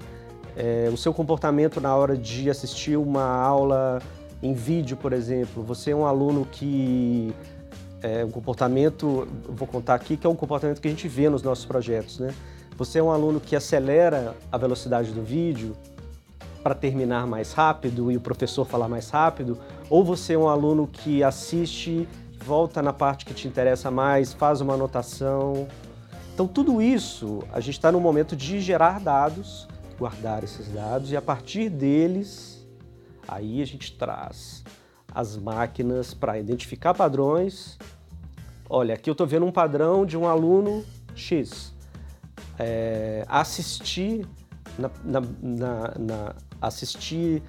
é, 0.55 0.89
o 0.91 0.97
seu 0.97 1.13
comportamento 1.13 1.79
na 1.81 1.95
hora 1.95 2.17
de 2.17 2.49
assistir 2.49 2.97
uma 2.97 3.23
aula 3.25 4.01
em 4.41 4.53
vídeo, 4.53 4.97
por 4.97 5.13
exemplo, 5.13 5.63
você 5.63 5.91
é 5.91 5.95
um 5.95 6.05
aluno 6.05 6.45
que 6.51 7.33
é 8.01 8.25
um 8.25 8.29
comportamento, 8.29 9.27
vou 9.47 9.67
contar 9.67 9.95
aqui, 9.95 10.17
que 10.17 10.27
é 10.27 10.29
um 10.29 10.35
comportamento 10.35 10.81
que 10.81 10.87
a 10.87 10.91
gente 10.91 11.07
vê 11.07 11.29
nos 11.29 11.41
nossos 11.41 11.63
projetos, 11.65 12.19
né? 12.19 12.33
Você 12.75 12.97
é 12.97 13.03
um 13.03 13.11
aluno 13.11 13.39
que 13.39 13.55
acelera 13.55 14.35
a 14.51 14.57
velocidade 14.57 15.11
do 15.11 15.21
vídeo 15.21 15.77
para 16.63 16.73
terminar 16.73 17.27
mais 17.27 17.53
rápido 17.53 18.11
e 18.11 18.17
o 18.17 18.21
professor 18.21 18.65
falar 18.65 18.87
mais 18.87 19.09
rápido, 19.09 19.59
ou 19.89 20.03
você 20.03 20.33
é 20.33 20.37
um 20.37 20.47
aluno 20.47 20.87
que 20.87 21.23
assiste, 21.23 22.07
volta 22.43 22.81
na 22.81 22.91
parte 22.91 23.25
que 23.25 23.33
te 23.33 23.47
interessa 23.47 23.91
mais, 23.91 24.33
faz 24.33 24.59
uma 24.59 24.73
anotação. 24.73 25.67
Então, 26.33 26.47
tudo 26.47 26.81
isso, 26.81 27.43
a 27.51 27.59
gente 27.59 27.75
está 27.75 27.91
no 27.91 27.99
momento 27.99 28.35
de 28.35 28.59
gerar 28.59 28.99
dados, 28.99 29.67
guardar 29.99 30.43
esses 30.43 30.67
dados 30.69 31.11
e 31.11 31.17
a 31.17 31.21
partir 31.21 31.69
deles, 31.69 32.65
aí 33.27 33.61
a 33.61 33.65
gente 33.65 33.95
traz 33.95 34.63
as 35.13 35.37
máquinas 35.37 36.13
para 36.15 36.39
identificar 36.39 36.95
padrões. 36.95 37.77
Olha, 38.67 38.95
aqui 38.95 39.09
eu 39.09 39.11
estou 39.11 39.27
vendo 39.27 39.45
um 39.45 39.51
padrão 39.51 40.07
de 40.07 40.17
um 40.17 40.27
aluno 40.27 40.83
X 41.13 41.72
é, 42.59 43.25
assistir 43.27 44.25
na, 44.77 44.89
na, 45.03 45.93
na, 45.99 46.35
assistir 46.61 47.41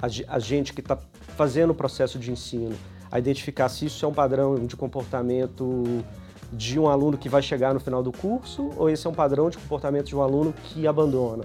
a, 0.00 0.06
a 0.34 0.38
gente 0.38 0.72
que 0.72 0.80
está 0.80 0.98
fazendo 1.36 1.70
o 1.70 1.74
processo 1.74 2.18
de 2.18 2.30
ensino, 2.30 2.76
a 3.10 3.18
identificar 3.18 3.68
se 3.68 3.86
isso 3.86 4.04
é 4.04 4.08
um 4.08 4.12
padrão 4.12 4.66
de 4.66 4.76
comportamento 4.76 6.04
de 6.52 6.78
um 6.78 6.88
aluno 6.88 7.18
que 7.18 7.28
vai 7.28 7.42
chegar 7.42 7.74
no 7.74 7.80
final 7.80 8.02
do 8.02 8.12
curso 8.12 8.70
ou 8.76 8.88
esse 8.88 9.06
é 9.06 9.10
um 9.10 9.14
padrão 9.14 9.50
de 9.50 9.58
comportamento 9.58 10.06
de 10.06 10.16
um 10.16 10.22
aluno 10.22 10.52
que 10.64 10.86
abandona. 10.86 11.44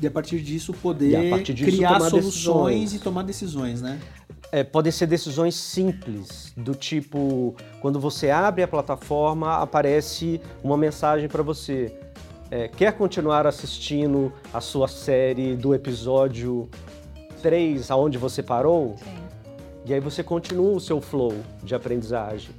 E 0.00 0.06
a 0.06 0.10
partir 0.10 0.40
disso 0.40 0.72
poder 0.72 1.30
partir 1.30 1.52
disso, 1.52 1.76
criar 1.76 2.00
soluções 2.00 2.22
decisões. 2.22 2.94
e 2.94 2.98
tomar 2.98 3.22
decisões, 3.22 3.82
né? 3.82 4.00
É, 4.52 4.64
podem 4.64 4.90
ser 4.90 5.06
decisões 5.06 5.54
simples, 5.54 6.52
do 6.56 6.74
tipo, 6.74 7.54
quando 7.80 8.00
você 8.00 8.30
abre 8.30 8.64
a 8.64 8.68
plataforma, 8.68 9.58
aparece 9.58 10.40
uma 10.64 10.76
mensagem 10.76 11.28
para 11.28 11.42
você 11.42 11.99
é, 12.50 12.66
quer 12.66 12.92
continuar 12.92 13.46
assistindo 13.46 14.32
a 14.52 14.60
sua 14.60 14.88
série 14.88 15.54
do 15.54 15.74
episódio 15.74 16.68
3, 17.42 17.90
aonde 17.90 18.18
você 18.18 18.42
parou? 18.42 18.96
Sim. 18.98 19.20
E 19.86 19.94
aí 19.94 20.00
você 20.00 20.22
continua 20.22 20.72
o 20.76 20.80
seu 20.80 21.00
flow 21.00 21.34
de 21.62 21.74
aprendizagem. 21.74 22.50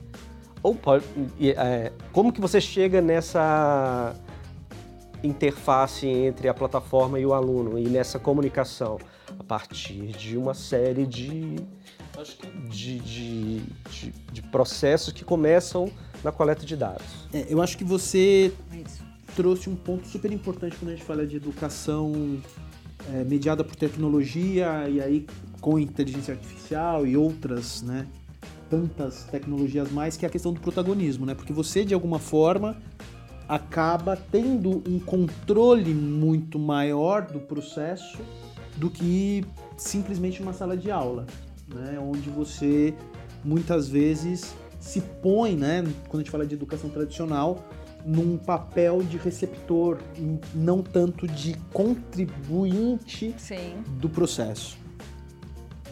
Ou 0.63 0.75
pode, 0.75 1.03
é, 1.41 1.91
como 2.11 2.31
que 2.31 2.39
você 2.39 2.61
chega 2.61 3.01
nessa 3.01 4.15
interface 5.23 6.07
entre 6.07 6.47
a 6.47 6.53
plataforma 6.53 7.19
e 7.19 7.25
o 7.25 7.33
aluno 7.33 7.77
e 7.77 7.87
nessa 7.87 8.17
comunicação? 8.17 8.97
A 9.39 9.43
partir 9.43 10.07
de 10.07 10.37
uma 10.37 10.53
série 10.53 11.05
de, 11.05 11.55
de, 12.69 12.99
de, 12.99 13.59
de, 13.59 14.11
de 14.31 14.41
processos 14.43 15.11
que 15.11 15.23
começam 15.23 15.91
na 16.23 16.31
coleta 16.31 16.65
de 16.65 16.75
dados. 16.75 17.27
É, 17.33 17.45
eu 17.49 17.61
acho 17.61 17.77
que 17.77 17.83
você 17.83 18.53
trouxe 19.35 19.69
um 19.69 19.75
ponto 19.75 20.07
super 20.07 20.31
importante 20.31 20.75
quando 20.77 20.91
a 20.91 20.95
gente 20.95 21.05
fala 21.05 21.25
de 21.25 21.35
educação 21.35 22.37
é, 23.13 23.23
mediada 23.23 23.63
por 23.63 23.75
tecnologia 23.75 24.87
e 24.89 25.01
aí 25.01 25.25
com 25.59 25.77
inteligência 25.77 26.33
artificial 26.33 27.05
e 27.05 27.15
outras, 27.15 27.81
né, 27.81 28.07
tantas 28.69 29.25
tecnologias 29.25 29.91
mais, 29.91 30.17
que 30.17 30.25
é 30.25 30.27
a 30.27 30.31
questão 30.31 30.53
do 30.53 30.59
protagonismo, 30.59 31.25
né? 31.25 31.35
Porque 31.35 31.53
você 31.53 31.83
de 31.83 31.93
alguma 31.93 32.19
forma 32.19 32.77
acaba 33.47 34.15
tendo 34.15 34.81
um 34.87 34.97
controle 34.97 35.93
muito 35.93 36.57
maior 36.57 37.27
do 37.27 37.39
processo 37.41 38.19
do 38.77 38.89
que 38.89 39.43
simplesmente 39.77 40.41
uma 40.41 40.53
sala 40.53 40.77
de 40.77 40.89
aula, 40.89 41.27
né? 41.67 41.99
Onde 41.99 42.29
você 42.29 42.93
muitas 43.43 43.89
vezes 43.89 44.55
se 44.79 45.01
põe, 45.21 45.55
né, 45.55 45.83
quando 46.07 46.21
a 46.21 46.23
gente 46.23 46.31
fala 46.31 46.45
de 46.45 46.55
educação 46.55 46.89
tradicional, 46.89 47.63
num 48.05 48.37
papel 48.37 49.01
de 49.03 49.17
receptor, 49.17 49.99
não 50.53 50.81
tanto 50.81 51.27
de 51.27 51.55
contribuinte 51.73 53.33
Sim. 53.37 53.83
do 53.99 54.09
processo. 54.09 54.77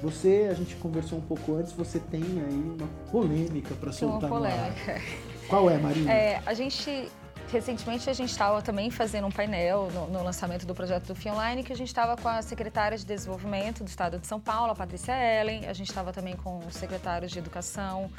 Você, 0.02 0.48
a 0.50 0.54
gente 0.54 0.76
conversou 0.78 1.20
um 1.20 1.22
pouco 1.22 1.56
antes, 1.56 1.74
você 1.74 2.00
tem 2.00 2.22
aí 2.22 2.76
uma 2.78 2.88
polêmica 3.12 3.76
para 3.76 3.92
soltar. 3.92 4.30
Uma 4.30 4.40
polêmica. 4.40 5.02
Qual 5.50 5.70
é, 5.70 5.78
Marina? 5.78 6.12
É, 6.12 6.42
a 6.46 6.54
gente 6.54 7.10
recentemente 7.52 8.08
a 8.10 8.14
gente 8.14 8.30
estava 8.30 8.62
também 8.62 8.92
fazendo 8.92 9.26
um 9.26 9.32
painel 9.32 9.90
no, 9.92 10.08
no, 10.08 10.24
lançamento 10.24 10.66
do 10.66 10.76
projeto 10.76 11.08
do 11.08 11.16
FIA 11.16 11.34
Online, 11.34 11.64
que 11.64 11.74
a 11.74 11.76
gente 11.76 11.88
estava 11.88 12.16
com 12.16 12.28
a 12.28 12.42
secretária 12.42 12.98
de 12.98 13.06
Desenvolvimento 13.06 13.84
do 13.84 13.88
Estado 13.88 14.20
de 14.20 14.28
São 14.28 14.40
Paulo, 14.40 14.72
a 14.72 14.76
Patrícia 14.76 15.14
Ellen, 15.14 15.66
a 15.66 15.74
gente 15.74 15.90
estava 15.90 16.14
também 16.14 16.36
com 16.36 16.60
os 16.60 16.76
secretários 16.76 17.32
de 17.32 17.40
Educação, 17.40 18.10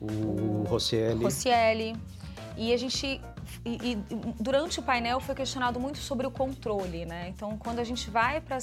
o, 0.00 0.06
o 0.06 0.64
Rocieli. 0.68 1.22
Rocieli. 1.22 1.96
E 2.56 2.72
a 2.72 2.76
gente 2.76 3.20
e, 3.64 3.92
e, 3.92 3.98
durante 4.40 4.80
o 4.80 4.82
painel 4.82 5.20
foi 5.20 5.34
questionado 5.34 5.78
muito 5.78 5.98
sobre 5.98 6.26
o 6.26 6.30
controle, 6.30 7.04
né? 7.04 7.28
Então, 7.28 7.56
quando 7.58 7.78
a 7.78 7.84
gente 7.84 8.10
vai 8.10 8.40
para 8.40 8.58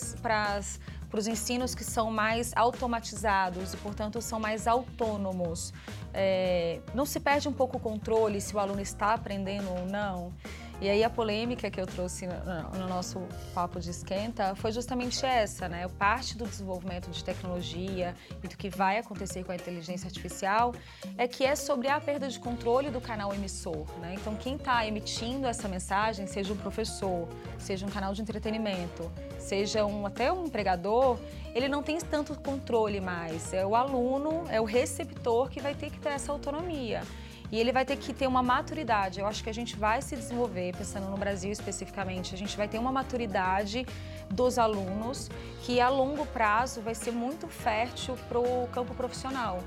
os 1.13 1.27
ensinos 1.27 1.75
que 1.75 1.83
são 1.83 2.11
mais 2.11 2.51
automatizados 2.55 3.73
e, 3.73 3.77
portanto, 3.77 4.21
são 4.21 4.39
mais 4.39 4.67
autônomos, 4.67 5.73
é, 6.13 6.79
não 6.93 7.05
se 7.05 7.19
perde 7.19 7.47
um 7.47 7.53
pouco 7.53 7.77
o 7.77 7.79
controle 7.79 8.39
se 8.41 8.55
o 8.55 8.59
aluno 8.59 8.81
está 8.81 9.13
aprendendo 9.13 9.69
ou 9.69 9.85
não? 9.85 10.33
E 10.81 10.89
aí 10.89 11.03
a 11.03 11.11
polêmica 11.11 11.69
que 11.69 11.79
eu 11.79 11.85
trouxe 11.85 12.25
no, 12.25 12.79
no 12.79 12.87
nosso 12.87 13.21
papo 13.53 13.79
de 13.79 13.91
esquenta 13.91 14.55
foi 14.55 14.71
justamente 14.71 15.23
essa, 15.23 15.69
né? 15.69 15.87
Parte 15.87 16.35
do 16.35 16.47
desenvolvimento 16.47 17.11
de 17.11 17.23
tecnologia 17.23 18.15
e 18.43 18.47
do 18.47 18.57
que 18.57 18.67
vai 18.67 18.97
acontecer 18.97 19.43
com 19.43 19.51
a 19.51 19.55
inteligência 19.55 20.07
artificial 20.07 20.73
é 21.19 21.27
que 21.27 21.45
é 21.45 21.55
sobre 21.55 21.87
a 21.87 22.01
perda 22.01 22.27
de 22.27 22.39
controle 22.39 22.89
do 22.89 22.99
canal 22.99 23.31
emissor, 23.31 23.85
né? 23.99 24.15
Então 24.19 24.35
quem 24.35 24.55
está 24.55 24.83
emitindo 24.83 25.45
essa 25.45 25.67
mensagem, 25.67 26.25
seja 26.25 26.51
um 26.51 26.57
professor, 26.57 27.29
seja 27.59 27.85
um 27.85 27.89
canal 27.89 28.15
de 28.15 28.23
entretenimento, 28.23 29.11
seja 29.37 29.85
um, 29.85 30.07
até 30.07 30.33
um 30.33 30.47
empregador, 30.47 31.19
ele 31.53 31.69
não 31.69 31.83
tem 31.83 31.99
tanto 31.99 32.33
controle 32.33 32.99
mais. 32.99 33.53
É 33.53 33.63
o 33.63 33.75
aluno, 33.75 34.45
é 34.49 34.59
o 34.59 34.65
receptor 34.65 35.47
que 35.47 35.61
vai 35.61 35.75
ter 35.75 35.91
que 35.91 35.99
ter 35.99 36.09
essa 36.09 36.31
autonomia. 36.31 37.03
E 37.51 37.59
ele 37.59 37.71
vai 37.71 37.83
ter 37.83 37.97
que 37.97 38.13
ter 38.13 38.27
uma 38.27 38.41
maturidade. 38.41 39.19
Eu 39.19 39.27
acho 39.27 39.43
que 39.43 39.49
a 39.49 39.53
gente 39.53 39.75
vai 39.75 40.01
se 40.01 40.15
desenvolver, 40.15 40.73
pensando 40.77 41.09
no 41.09 41.17
Brasil 41.17 41.51
especificamente, 41.51 42.33
a 42.33 42.37
gente 42.37 42.55
vai 42.55 42.67
ter 42.67 42.79
uma 42.79 42.91
maturidade 42.91 43.85
dos 44.29 44.57
alunos 44.57 45.29
que 45.63 45.81
a 45.81 45.89
longo 45.89 46.25
prazo 46.27 46.81
vai 46.81 46.95
ser 46.95 47.11
muito 47.11 47.47
fértil 47.47 48.17
para 48.29 48.39
o 48.39 48.67
campo 48.71 48.93
profissional. 48.95 49.61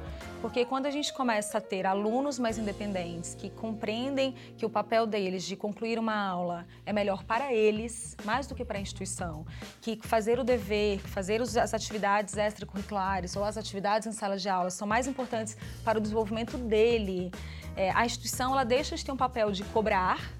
Porque 0.45 0.63
quando 0.67 0.85
a 0.85 0.91
gente 0.91 1.11
começa 1.11 1.57
a 1.57 1.61
ter 1.61 1.87
alunos 1.87 2.39
mais 2.39 2.59
independentes, 2.59 3.35
que 3.35 3.49
compreendem 3.49 4.35
que 4.59 4.67
o 4.67 4.69
papel 4.69 5.07
deles 5.07 5.43
de 5.43 5.57
concluir 5.57 5.99
uma 5.99 6.15
aula 6.15 6.67
é 6.85 6.93
melhor 6.93 7.25
para 7.25 7.51
eles, 7.51 8.15
mais 8.27 8.47
do 8.47 8.55
que 8.55 8.63
para 8.63 8.77
a 8.77 8.81
instituição, 8.83 9.47
que 9.81 9.99
fazer 10.03 10.39
o 10.39 10.45
dever, 10.45 10.99
fazer 10.99 11.41
as 11.41 11.73
atividades 11.73 12.37
extracurriculares 12.37 13.35
ou 13.37 13.43
as 13.43 13.57
atividades 13.57 14.07
em 14.07 14.13
sala 14.13 14.37
de 14.37 14.47
aula 14.47 14.69
são 14.69 14.87
mais 14.87 15.07
importantes 15.07 15.57
para 15.83 15.97
o 15.97 16.01
desenvolvimento 16.01 16.59
dele, 16.59 17.33
é, 17.75 17.91
a 17.93 18.05
instituição 18.05 18.53
ela 18.53 18.65
deixa 18.65 18.97
de 18.97 19.03
ter 19.03 19.13
um 19.13 19.17
papel 19.17 19.51
de 19.51 19.65
cobrar 19.65 20.31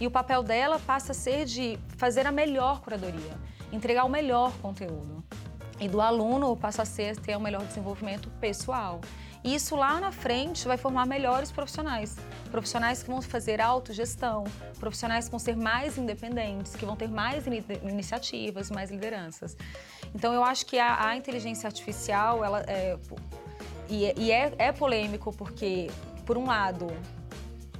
e 0.00 0.06
o 0.06 0.10
papel 0.10 0.42
dela 0.42 0.78
passa 0.78 1.12
a 1.12 1.14
ser 1.14 1.44
de 1.44 1.78
fazer 1.98 2.26
a 2.26 2.32
melhor 2.32 2.80
curadoria, 2.80 3.38
entregar 3.70 4.04
o 4.04 4.08
melhor 4.08 4.56
conteúdo. 4.62 5.22
E 5.80 5.88
do 5.88 6.00
aluno 6.00 6.56
passa 6.56 6.82
a 6.82 6.84
ser 6.84 7.16
ter 7.16 7.36
o 7.36 7.38
um 7.38 7.42
melhor 7.42 7.64
desenvolvimento 7.64 8.28
pessoal. 8.40 9.00
E 9.44 9.54
isso 9.54 9.76
lá 9.76 10.00
na 10.00 10.10
frente 10.10 10.66
vai 10.66 10.76
formar 10.76 11.06
melhores 11.06 11.52
profissionais. 11.52 12.16
Profissionais 12.50 13.02
que 13.02 13.08
vão 13.08 13.22
fazer 13.22 13.60
autogestão, 13.60 14.44
profissionais 14.80 15.26
que 15.26 15.30
vão 15.30 15.38
ser 15.38 15.56
mais 15.56 15.96
independentes, 15.96 16.74
que 16.74 16.84
vão 16.84 16.96
ter 16.96 17.08
mais 17.08 17.46
in 17.46 17.62
iniciativas, 17.84 18.70
mais 18.70 18.90
lideranças. 18.90 19.56
Então 20.14 20.32
eu 20.32 20.42
acho 20.42 20.66
que 20.66 20.78
a, 20.78 21.08
a 21.08 21.16
inteligência 21.16 21.66
artificial, 21.66 22.44
ela 22.44 22.60
é, 22.66 22.98
e, 23.88 24.12
e 24.16 24.32
é, 24.32 24.52
é 24.58 24.72
polêmico 24.72 25.32
porque 25.32 25.88
por 26.26 26.36
um 26.36 26.44
lado, 26.44 26.88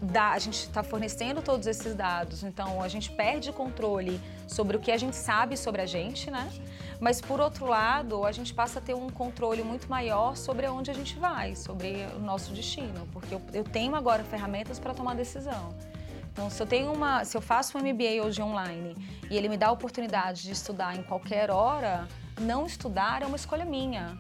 da, 0.00 0.30
a 0.30 0.38
gente 0.38 0.60
está 0.60 0.82
fornecendo 0.82 1.42
todos 1.42 1.66
esses 1.66 1.94
dados, 1.94 2.42
então 2.42 2.82
a 2.82 2.88
gente 2.88 3.10
perde 3.10 3.52
controle 3.52 4.18
sobre 4.48 4.76
o 4.76 4.80
que 4.80 4.90
a 4.90 4.96
gente 4.96 5.14
sabe 5.14 5.56
sobre 5.56 5.82
a 5.82 5.86
gente, 5.86 6.30
né? 6.30 6.50
Mas 6.98 7.20
por 7.20 7.40
outro 7.40 7.66
lado, 7.66 8.24
a 8.24 8.32
gente 8.32 8.52
passa 8.52 8.80
a 8.80 8.82
ter 8.82 8.94
um 8.94 9.08
controle 9.08 9.62
muito 9.62 9.88
maior 9.88 10.36
sobre 10.36 10.66
onde 10.66 10.90
a 10.90 10.94
gente 10.94 11.16
vai, 11.18 11.54
sobre 11.54 12.06
o 12.16 12.18
nosso 12.18 12.52
destino, 12.52 13.06
porque 13.12 13.34
eu, 13.34 13.42
eu 13.52 13.62
tenho 13.62 13.94
agora 13.94 14.24
ferramentas 14.24 14.80
para 14.80 14.92
tomar 14.92 15.14
decisão. 15.14 15.74
Então, 16.32 16.50
se 16.50 16.60
eu 16.62 16.66
tenho 16.66 16.92
uma, 16.92 17.24
se 17.24 17.36
eu 17.36 17.40
faço 17.40 17.76
um 17.76 17.80
MBA 17.80 18.24
hoje 18.24 18.40
online 18.40 18.96
e 19.30 19.36
ele 19.36 19.48
me 19.48 19.56
dá 19.56 19.68
a 19.68 19.72
oportunidade 19.72 20.42
de 20.42 20.52
estudar 20.52 20.96
em 20.96 21.02
qualquer 21.02 21.50
hora, 21.50 22.08
não 22.40 22.64
estudar 22.66 23.22
é 23.22 23.26
uma 23.26 23.36
escolha 23.36 23.64
minha. 23.64 24.18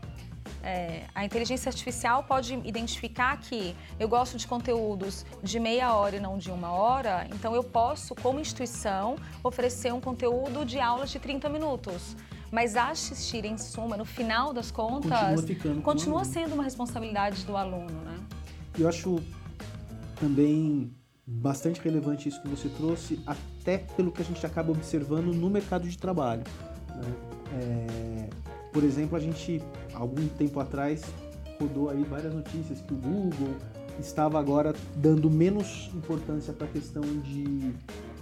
É, 0.68 1.04
a 1.14 1.24
inteligência 1.24 1.70
artificial 1.70 2.22
pode 2.24 2.52
identificar 2.62 3.38
que 3.38 3.74
eu 3.98 4.06
gosto 4.06 4.36
de 4.36 4.46
conteúdos 4.46 5.24
de 5.42 5.58
meia 5.58 5.94
hora 5.94 6.16
e 6.16 6.20
não 6.20 6.36
de 6.36 6.50
uma 6.50 6.70
hora, 6.70 7.26
então 7.34 7.54
eu 7.54 7.64
posso, 7.64 8.14
como 8.14 8.38
instituição, 8.38 9.16
oferecer 9.42 9.94
um 9.94 10.00
conteúdo 10.00 10.66
de 10.66 10.78
aulas 10.78 11.08
de 11.08 11.18
30 11.18 11.48
minutos. 11.48 12.14
Mas 12.52 12.76
assistir, 12.76 13.46
em 13.46 13.56
suma, 13.56 13.96
no 13.96 14.04
final 14.04 14.52
das 14.52 14.70
contas, 14.70 15.10
Continua 15.10 15.42
ficando 15.42 15.82
continua 15.82 16.24
sendo 16.24 16.52
uma 16.52 16.64
responsabilidade 16.64 17.46
do 17.46 17.56
aluno, 17.56 18.00
né? 18.04 18.18
Eu 18.78 18.86
acho 18.88 19.22
também 20.16 20.92
bastante 21.26 21.80
relevante 21.80 22.28
isso 22.28 22.42
que 22.42 22.48
você 22.48 22.68
trouxe, 22.68 23.18
até 23.26 23.78
pelo 23.96 24.12
que 24.12 24.20
a 24.20 24.24
gente 24.24 24.44
acaba 24.44 24.70
observando 24.70 25.32
no 25.32 25.48
mercado 25.48 25.88
de 25.88 25.96
trabalho. 25.96 26.44
né? 26.94 27.12
É, 27.54 28.28
por 28.72 28.84
exemplo, 28.84 29.16
a 29.16 29.20
gente, 29.20 29.62
algum 29.98 30.26
tempo 30.28 30.60
atrás, 30.60 31.02
rodou 31.60 31.90
aí 31.90 32.02
várias 32.04 32.32
notícias 32.34 32.80
que 32.80 32.94
o 32.94 32.96
Google 32.96 33.54
estava 33.98 34.38
agora 34.38 34.74
dando 34.96 35.28
menos 35.28 35.90
importância 35.94 36.52
para 36.52 36.66
a 36.66 36.70
questão 36.70 37.02
de 37.02 37.72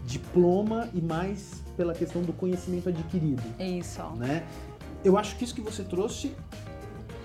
diploma 0.06 0.88
e 0.94 1.00
mais 1.02 1.62
pela 1.76 1.92
questão 1.92 2.22
do 2.22 2.32
conhecimento 2.32 2.88
adquirido 2.88 3.42
Isso. 3.58 4.02
né? 4.16 4.46
Eu 5.04 5.18
acho 5.18 5.36
que 5.36 5.44
isso 5.44 5.54
que 5.54 5.60
você 5.60 5.82
trouxe 5.84 6.32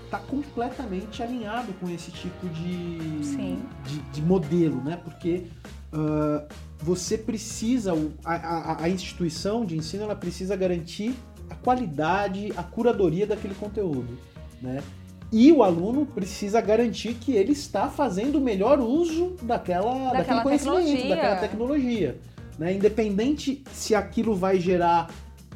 está 0.04 0.18
completamente 0.18 1.22
alinhado 1.22 1.72
com 1.80 1.88
esse 1.88 2.10
tipo 2.10 2.46
de, 2.50 2.98
de, 3.84 3.98
de 4.12 4.20
modelo, 4.22 4.82
né? 4.82 5.00
Porque 5.02 5.46
ah, 5.92 6.44
você 6.78 7.16
precisa, 7.16 7.92
a, 8.24 8.34
a- 8.34 8.82
a 8.84 8.88
instituição 8.90 9.64
de 9.64 9.76
ensino, 9.78 10.02
ela 10.02 10.14
precisa 10.16 10.54
garantir 10.54 11.14
a 11.48 11.54
qualidade, 11.54 12.52
a 12.56 12.62
curadoria 12.62 13.26
daquele 13.26 13.54
conteúdo, 13.54 14.18
né? 14.62 14.82
E 15.30 15.50
o 15.50 15.62
aluno 15.62 16.04
precisa 16.04 16.60
garantir 16.60 17.14
que 17.14 17.32
ele 17.32 17.52
está 17.52 17.88
fazendo 17.88 18.36
o 18.36 18.40
melhor 18.40 18.78
uso 18.78 19.34
daquela, 19.42 19.92
daquele 19.92 20.18
Daquela 20.18 20.42
conhecimento, 20.42 20.76
tecnologia. 20.82 21.08
daquela 21.16 21.36
tecnologia. 21.36 22.18
Né? 22.58 22.74
Independente 22.74 23.64
se 23.72 23.94
aquilo 23.94 24.34
vai 24.34 24.60
gerar 24.60 25.10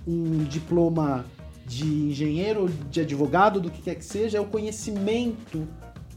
um 0.06 0.44
diploma 0.44 1.26
de 1.66 1.84
engenheiro, 1.84 2.70
de 2.90 3.00
advogado, 3.00 3.60
do 3.60 3.70
que 3.70 3.82
quer 3.82 3.96
que 3.96 4.04
seja, 4.04 4.38
é 4.38 4.40
o 4.40 4.46
conhecimento 4.46 5.68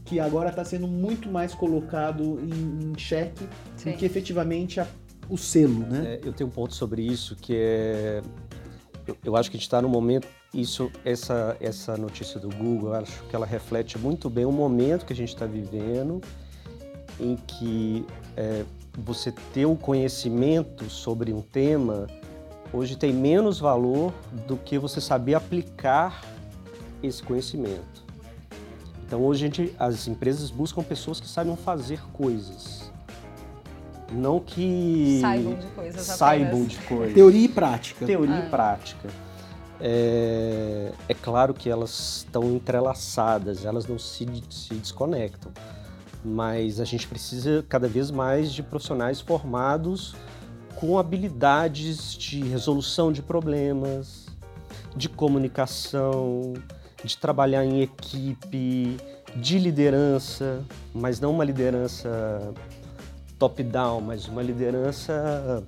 que 0.06 0.18
agora 0.18 0.48
está 0.48 0.64
sendo 0.64 0.88
muito 0.88 1.28
mais 1.30 1.54
colocado 1.54 2.40
em, 2.40 2.92
em 2.92 2.98
xeque 2.98 3.44
Sim. 3.76 3.90
do 3.92 3.96
que 3.98 4.04
efetivamente 4.06 4.80
a- 4.80 4.86
o 5.28 5.36
selo, 5.36 5.80
né? 5.80 6.18
É, 6.22 6.26
eu 6.26 6.32
tenho 6.32 6.48
um 6.48 6.52
ponto 6.52 6.74
sobre 6.74 7.02
isso 7.02 7.36
que 7.36 7.54
é. 7.56 8.22
Eu, 9.24 9.36
acho 9.36 9.50
que 9.50 9.56
a 9.56 9.58
gente 9.58 9.66
está 9.66 9.80
no 9.80 9.88
momento. 9.88 10.26
Isso, 10.52 10.90
essa, 11.04 11.56
essa 11.60 11.96
notícia 11.96 12.40
do 12.40 12.48
Google, 12.48 12.90
eu 12.90 12.94
acho 12.96 13.22
que 13.24 13.36
ela 13.36 13.46
reflete 13.46 13.98
muito 13.98 14.28
bem 14.28 14.44
o 14.44 14.52
momento 14.52 15.06
que 15.06 15.12
a 15.12 15.16
gente 15.16 15.28
está 15.28 15.46
vivendo, 15.46 16.20
em 17.18 17.36
que 17.36 18.04
é, 18.36 18.64
você 18.98 19.32
ter 19.52 19.66
o 19.66 19.76
conhecimento 19.76 20.90
sobre 20.90 21.32
um 21.32 21.40
tema 21.40 22.06
hoje 22.72 22.96
tem 22.96 23.12
menos 23.12 23.58
valor 23.58 24.12
do 24.46 24.56
que 24.56 24.78
você 24.78 25.00
saber 25.00 25.34
aplicar 25.34 26.22
esse 27.02 27.22
conhecimento. 27.22 28.04
Então 29.06 29.22
hoje 29.24 29.40
gente, 29.40 29.74
as 29.78 30.06
empresas 30.06 30.50
buscam 30.50 30.82
pessoas 30.82 31.20
que 31.20 31.28
saibam 31.28 31.56
fazer 31.56 32.00
coisas. 32.12 32.89
Não 34.12 34.40
que 34.40 35.18
Saibam 35.20 35.54
de 35.54 35.66
coisas 35.68 36.02
saibam 36.02 36.48
apenas. 36.48 36.68
de 36.72 36.78
coisas. 36.78 37.14
Teoria 37.14 37.44
e 37.44 37.48
prática. 37.48 38.06
Teoria 38.06 38.34
É. 38.36 38.46
e 38.46 38.50
prática. 38.50 39.08
É, 39.80 40.92
é 41.08 41.14
claro 41.14 41.54
que 41.54 41.70
elas 41.70 42.18
estão 42.18 42.44
entrelaçadas, 42.54 43.64
elas 43.64 43.86
não 43.86 43.98
se, 43.98 44.26
se 44.50 44.74
desconectam. 44.74 45.50
Mas 46.24 46.80
a 46.80 46.84
gente 46.84 47.06
precisa 47.08 47.64
cada 47.68 47.88
vez 47.88 48.10
mais 48.10 48.52
de 48.52 48.62
profissionais 48.62 49.20
formados 49.20 50.14
com 50.76 50.98
habilidades 50.98 52.14
de 52.14 52.40
resolução 52.42 53.10
de 53.10 53.22
problemas, 53.22 54.26
de 54.94 55.08
comunicação, 55.08 56.52
de 57.02 57.16
trabalhar 57.16 57.64
em 57.64 57.80
equipe, 57.80 58.96
de 59.34 59.58
liderança, 59.58 60.62
mas 60.92 61.20
não 61.20 61.30
uma 61.32 61.44
liderança 61.44 62.52
top-down, 63.40 64.02
mas 64.02 64.28
uma 64.28 64.42
liderança 64.42 65.64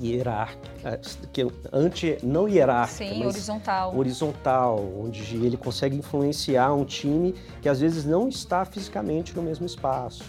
hierárquica, 0.00 1.00
que 1.32 1.46
anti, 1.72 2.18
não 2.22 2.48
hierárquica, 2.48 3.04
Sim, 3.04 3.18
mas 3.20 3.34
horizontal. 3.34 3.96
horizontal, 3.96 4.92
onde 4.98 5.36
ele 5.36 5.56
consegue 5.56 5.96
influenciar 5.96 6.72
um 6.74 6.84
time 6.84 7.34
que 7.62 7.68
às 7.68 7.80
vezes 7.80 8.04
não 8.04 8.28
está 8.28 8.64
fisicamente 8.64 9.36
no 9.36 9.42
mesmo 9.42 9.64
espaço. 9.66 10.24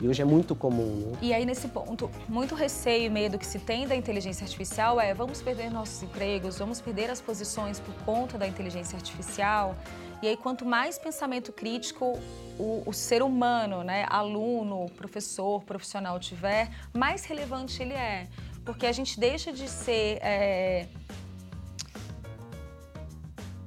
E 0.00 0.06
hoje 0.06 0.22
é 0.22 0.24
muito 0.24 0.54
comum, 0.54 1.10
né? 1.10 1.18
E 1.20 1.34
aí, 1.34 1.44
nesse 1.44 1.66
ponto, 1.66 2.08
muito 2.28 2.54
receio 2.54 3.06
e 3.06 3.10
medo 3.10 3.36
que 3.36 3.46
se 3.46 3.58
tem 3.58 3.88
da 3.88 3.96
inteligência 3.96 4.44
artificial 4.44 5.00
é 5.00 5.12
vamos 5.12 5.42
perder 5.42 5.72
nossos 5.72 6.00
empregos, 6.04 6.56
vamos 6.56 6.80
perder 6.80 7.10
as 7.10 7.20
posições 7.20 7.80
por 7.80 7.92
conta 8.04 8.38
da 8.38 8.46
inteligência 8.46 8.94
artificial. 8.94 9.74
E 10.22 10.28
aí, 10.28 10.36
quanto 10.36 10.64
mais 10.64 10.98
pensamento 10.98 11.52
crítico 11.52 12.18
o, 12.58 12.82
o 12.84 12.92
ser 12.92 13.22
humano, 13.22 13.84
né, 13.84 14.04
aluno, 14.08 14.90
professor, 14.96 15.62
profissional 15.62 16.18
tiver, 16.18 16.70
mais 16.92 17.24
relevante 17.24 17.80
ele 17.82 17.94
é. 17.94 18.28
Porque 18.64 18.86
a 18.86 18.92
gente 18.92 19.18
deixa 19.18 19.52
de 19.52 19.68
ser. 19.68 20.18
É... 20.20 20.88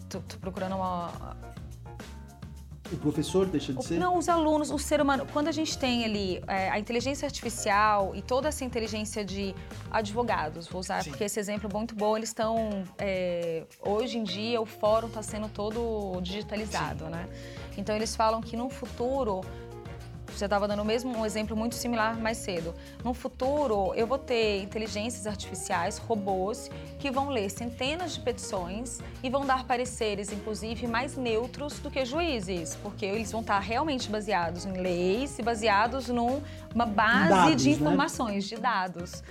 Tô, 0.10 0.20
tô 0.20 0.38
procurando 0.38 0.76
uma, 0.76 1.36
O 2.92 2.98
professor 2.98 3.46
deixa 3.46 3.74
de 3.74 3.84
ser? 3.84 3.98
Não, 3.98 4.18
os 4.18 4.28
alunos, 4.28 4.70
o 4.70 4.78
ser 4.78 5.02
humano. 5.02 5.26
Quando 5.32 5.48
a 5.48 5.52
gente 5.52 5.78
tem 5.78 6.04
ali 6.04 6.44
é, 6.48 6.70
a 6.70 6.78
inteligência 6.78 7.26
artificial 7.26 8.14
e 8.16 8.22
toda 8.22 8.50
essa 8.50 8.66
inteligência 8.66 9.24
de 9.24 9.56
advogados, 9.90 10.68
vou 10.68 10.82
usar 10.82 11.04
Sim. 11.04 11.10
porque 11.10 11.24
esse 11.24 11.40
exemplo 11.40 11.70
é 11.70 11.74
muito 11.74 11.96
bom, 11.96 12.18
eles 12.18 12.30
estão. 12.30 12.84
é, 12.98 13.64
hoje 13.82 14.18
em 14.18 14.24
dia 14.24 14.60
o 14.60 14.66
fórum 14.66 15.08
está 15.08 15.24
sendo 15.24 15.48
todo 15.48 16.20
digitalizado, 16.22 17.06
né? 17.06 17.28
Então 17.78 17.96
eles 17.96 18.16
falam 18.16 18.42
que 18.42 18.58
no 18.58 18.70
futuro. 18.70 19.42
Você 20.36 20.46
estava 20.46 20.67
dando 20.67 20.84
mesmo 20.84 21.15
um 21.17 21.26
exemplo 21.26 21.56
muito 21.56 21.76
similar 21.76 22.17
mais 22.17 22.38
cedo. 22.38 22.74
No 23.04 23.13
futuro, 23.13 23.94
eu 23.96 24.08
vou 24.08 24.17
ter 24.17 24.62
inteligências 24.62 25.28
artificiais, 25.28 25.98
robôs, 25.98 26.70
que 27.00 27.12
vão 27.12 27.30
ler 27.30 27.50
centenas 27.50 28.13
de 28.13 28.22
petições 28.22 29.00
e 29.22 29.30
vão 29.30 29.46
dar 29.46 29.65
pareceres, 29.65 30.32
inclusive, 30.32 30.88
mais 30.88 31.15
neutros 31.15 31.80
do 31.80 31.91
que 31.91 32.04
juízes, 32.06 32.76
porque 32.82 33.06
eles 33.06 33.32
vão 33.32 33.41
estar 33.41 33.60
realmente 33.60 34.10
baseados 34.10 34.65
em 34.65 34.74
leis 34.74 35.38
e 35.38 35.41
baseados 35.41 36.08
numa 36.08 36.86
base 36.86 37.30
Dados, 37.30 37.62
de 37.62 37.70
né? 37.70 37.76
informações, 37.76 38.46
de 38.46 38.56
dados. 38.56 39.24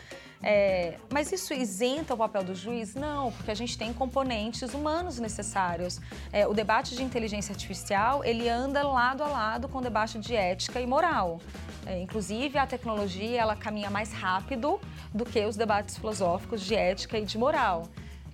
É, 0.42 0.96
mas 1.12 1.30
isso 1.32 1.52
isenta 1.52 2.14
o 2.14 2.16
papel 2.16 2.42
do 2.42 2.54
juiz? 2.54 2.94
Não, 2.94 3.30
porque 3.32 3.50
a 3.50 3.54
gente 3.54 3.76
tem 3.76 3.92
componentes 3.92 4.72
humanos 4.72 5.18
necessários. 5.18 6.00
É, 6.32 6.46
o 6.46 6.54
debate 6.54 6.96
de 6.96 7.02
inteligência 7.02 7.52
artificial, 7.52 8.24
ele 8.24 8.48
anda 8.48 8.82
lado 8.82 9.22
a 9.22 9.28
lado 9.28 9.68
com 9.68 9.78
o 9.78 9.82
debate 9.82 10.18
de 10.18 10.34
ética 10.34 10.80
e 10.80 10.86
moral. 10.86 11.40
É, 11.86 12.00
inclusive, 12.00 12.58
a 12.58 12.66
tecnologia, 12.66 13.40
ela 13.40 13.56
caminha 13.56 13.90
mais 13.90 14.12
rápido 14.12 14.80
do 15.12 15.24
que 15.24 15.44
os 15.44 15.56
debates 15.56 15.96
filosóficos 15.96 16.62
de 16.62 16.74
ética 16.74 17.18
e 17.18 17.24
de 17.24 17.36
moral. 17.36 17.88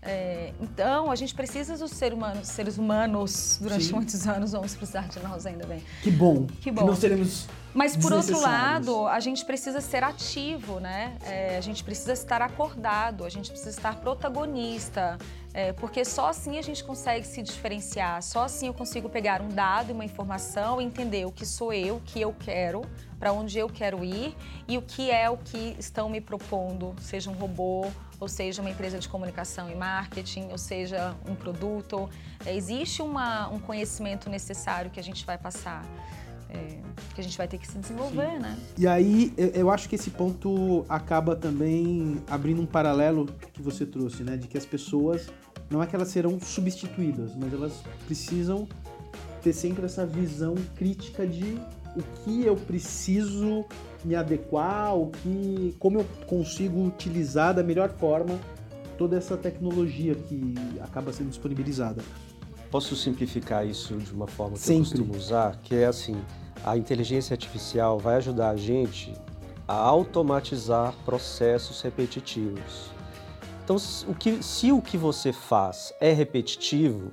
É, 0.07 0.53
então, 0.61 1.11
a 1.11 1.17
gente 1.17 1.35
precisa 1.35 1.77
dos 1.77 1.91
ser 1.91 2.15
humanos, 2.15 2.49
seres 2.49 2.79
humanos 2.79 3.59
durante 3.61 3.85
Sim. 3.85 3.95
muitos 3.95 4.27
anos, 4.27 4.53
vamos 4.53 4.75
precisar 4.75 5.09
de 5.09 5.19
nós 5.21 5.45
ainda 5.47 5.67
bem. 5.67 5.83
Que 6.03 6.11
bom. 6.11 6.47
Que 6.61 6.71
bom. 6.71 6.87
não 6.87 6.95
seremos 6.95 7.49
Mas 7.75 7.97
por 7.97 8.13
outro 8.13 8.41
lado, 8.41 9.07
a 9.09 9.19
gente 9.19 9.45
precisa 9.45 9.81
ser 9.81 10.05
ativo, 10.05 10.79
né? 10.79 11.17
É, 11.23 11.59
a 11.59 11.61
gente 11.61 11.83
precisa 11.83 12.13
estar 12.13 12.41
acordado, 12.41 13.25
a 13.25 13.29
gente 13.29 13.51
precisa 13.51 13.71
estar 13.71 13.97
protagonista, 13.97 15.19
é, 15.57 15.73
porque 15.73 16.05
só 16.05 16.29
assim 16.29 16.59
a 16.59 16.63
gente 16.63 16.85
consegue 16.85 17.27
se 17.27 17.43
diferenciar, 17.43 18.23
só 18.23 18.45
assim 18.45 18.67
eu 18.67 18.75
consigo 18.75 19.09
pegar 19.09 19.41
um 19.41 19.49
dado 19.49 19.89
e 19.89 19.93
uma 19.95 20.05
informação 20.05 20.83
e 20.83 20.85
entender 20.85 21.25
o 21.27 21.33
que 21.33 21.47
sou 21.47 21.73
eu, 21.73 21.97
o 21.97 22.01
que 22.03 22.21
eu 22.21 22.35
quero, 22.39 22.83
para 23.19 23.33
onde 23.33 23.59
eu 23.59 23.67
quero 23.67 24.05
ir 24.05 24.37
e 24.69 24.77
o 24.77 24.83
que 24.83 25.11
é 25.11 25.31
o 25.31 25.39
que 25.39 25.75
estão 25.79 26.11
me 26.11 26.21
propondo, 26.21 26.95
seja 27.01 27.31
um 27.31 27.33
robô, 27.33 27.87
ou 28.21 28.29
seja 28.29 28.61
uma 28.61 28.69
empresa 28.71 28.99
de 28.99 29.09
comunicação 29.09 29.71
e 29.71 29.75
marketing, 29.75 30.49
ou 30.51 30.59
seja 30.59 31.17
um 31.27 31.35
produto. 31.35 32.07
É, 32.45 32.55
existe 32.55 33.01
uma- 33.01 33.49
um 33.49 33.59
conhecimento 33.59 34.29
necessário 34.29 34.91
que 34.91 35.01
a 35.01 35.03
gente 35.03 35.25
vai 35.25 35.39
passar 35.39 35.83
é, 36.49 36.79
que 37.13 37.21
a 37.21 37.25
gente 37.25 37.37
vai 37.37 37.49
ter 37.49 37.59
que 37.59 37.67
se 37.67 37.77
desenvolver, 37.77 38.39
né? 38.39 38.57
E 38.79 38.87
aí, 38.87 39.35
eu 39.37 39.69
acho 39.69 39.89
que 39.89 39.97
esse 39.97 40.11
ponto 40.11 40.87
acaba 40.89 41.35
também 41.35 42.23
abrindo 42.31 42.63
um 42.63 42.67
paralelo 42.67 43.27
que 43.53 43.61
você 43.61 43.85
trouxe, 43.85 44.23
né? 44.23 44.37
De 44.37 44.47
que 44.47 44.57
as 44.57 44.65
pessoas, 44.65 45.27
não 45.71 45.83
é 45.83 45.87
que 45.87 45.97
elas 45.97 46.09
serão 46.09 46.39
substituídas, 46.41 47.35
mas 47.35 47.53
elas 47.53 47.83
precisam 48.07 48.69
ter 49.43 49.53
sempre 49.53 49.85
essa 49.85 50.07
visão 50.07 50.55
crítica 50.77 51.27
de 51.27 51.59
o 51.97 52.03
que 52.23 52.45
eu 52.45 52.57
preciso 52.57 53.65
me 54.05 54.15
adequar, 54.15 54.95
o 54.95 55.11
que, 55.11 55.75
como 55.79 56.01
eu 56.01 56.07
consigo 56.27 56.85
utilizar 56.87 57.55
da 57.55 57.63
melhor 57.63 57.91
forma 57.91 58.39
toda 58.99 59.17
essa 59.17 59.37
tecnologia 59.37 60.15
que 60.15 60.55
acaba 60.81 61.13
sendo 61.13 61.31
disponibilizada. 61.31 62.03
Posso 62.71 62.97
simplificar 62.97 63.67
isso 63.67 63.97
de 63.97 64.13
uma 64.13 64.27
forma 64.27 64.55
que 64.55 64.61
Sempre. 64.61 64.77
eu 64.77 64.85
costumo 64.85 65.17
usar, 65.17 65.57
que 65.63 65.75
é 65.75 65.87
assim, 65.87 66.17
a 66.65 66.77
inteligência 66.77 67.35
artificial 67.35 67.99
vai 67.99 68.17
ajudar 68.17 68.51
a 68.51 68.57
gente 68.57 69.13
a 69.67 69.75
automatizar 69.75 70.95
processos 71.05 71.81
repetitivos. 71.83 72.91
Então, 73.67 73.81
se 73.81 74.07
o 74.07 74.15
que, 74.15 74.45
se 74.45 74.71
o 74.71 74.81
que 74.81 74.97
você 74.97 75.33
faz 75.33 75.93
é 76.01 76.13
repetitivo, 76.13 77.11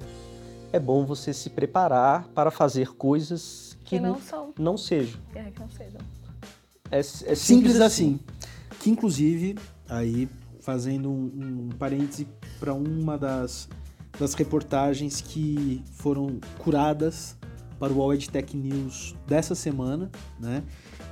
é 0.71 0.79
bom 0.79 1.03
você 1.03 1.33
se 1.33 1.49
preparar 1.49 2.27
para 2.27 2.51
fazer 2.51 2.89
coisas 2.89 3.75
que, 3.83 3.95
Que 3.95 3.99
não 3.99 4.21
são. 4.21 4.53
não 4.59 4.77
sejam. 4.77 5.19
É, 5.33 5.45
que 5.49 5.59
não 5.59 5.69
sejam. 5.71 5.99
É, 6.91 6.99
é 6.99 7.01
simples, 7.01 7.39
Simples 7.39 7.81
assim. 7.81 8.19
Que 8.79 8.91
inclusive, 8.91 9.57
aí 9.89 10.29
fazendo 10.59 11.09
um, 11.09 11.31
um 11.33 11.69
parêntese 11.69 12.27
para 12.59 12.71
uma 12.71 13.17
das, 13.17 13.67
das 14.19 14.35
reportagens 14.35 15.21
que 15.21 15.83
foram 15.93 16.39
curadas 16.59 17.35
para 17.79 17.91
o 17.91 17.99
All 17.99 18.15
Tech 18.15 18.55
News 18.55 19.15
dessa 19.25 19.55
semana, 19.55 20.11
né? 20.39 20.61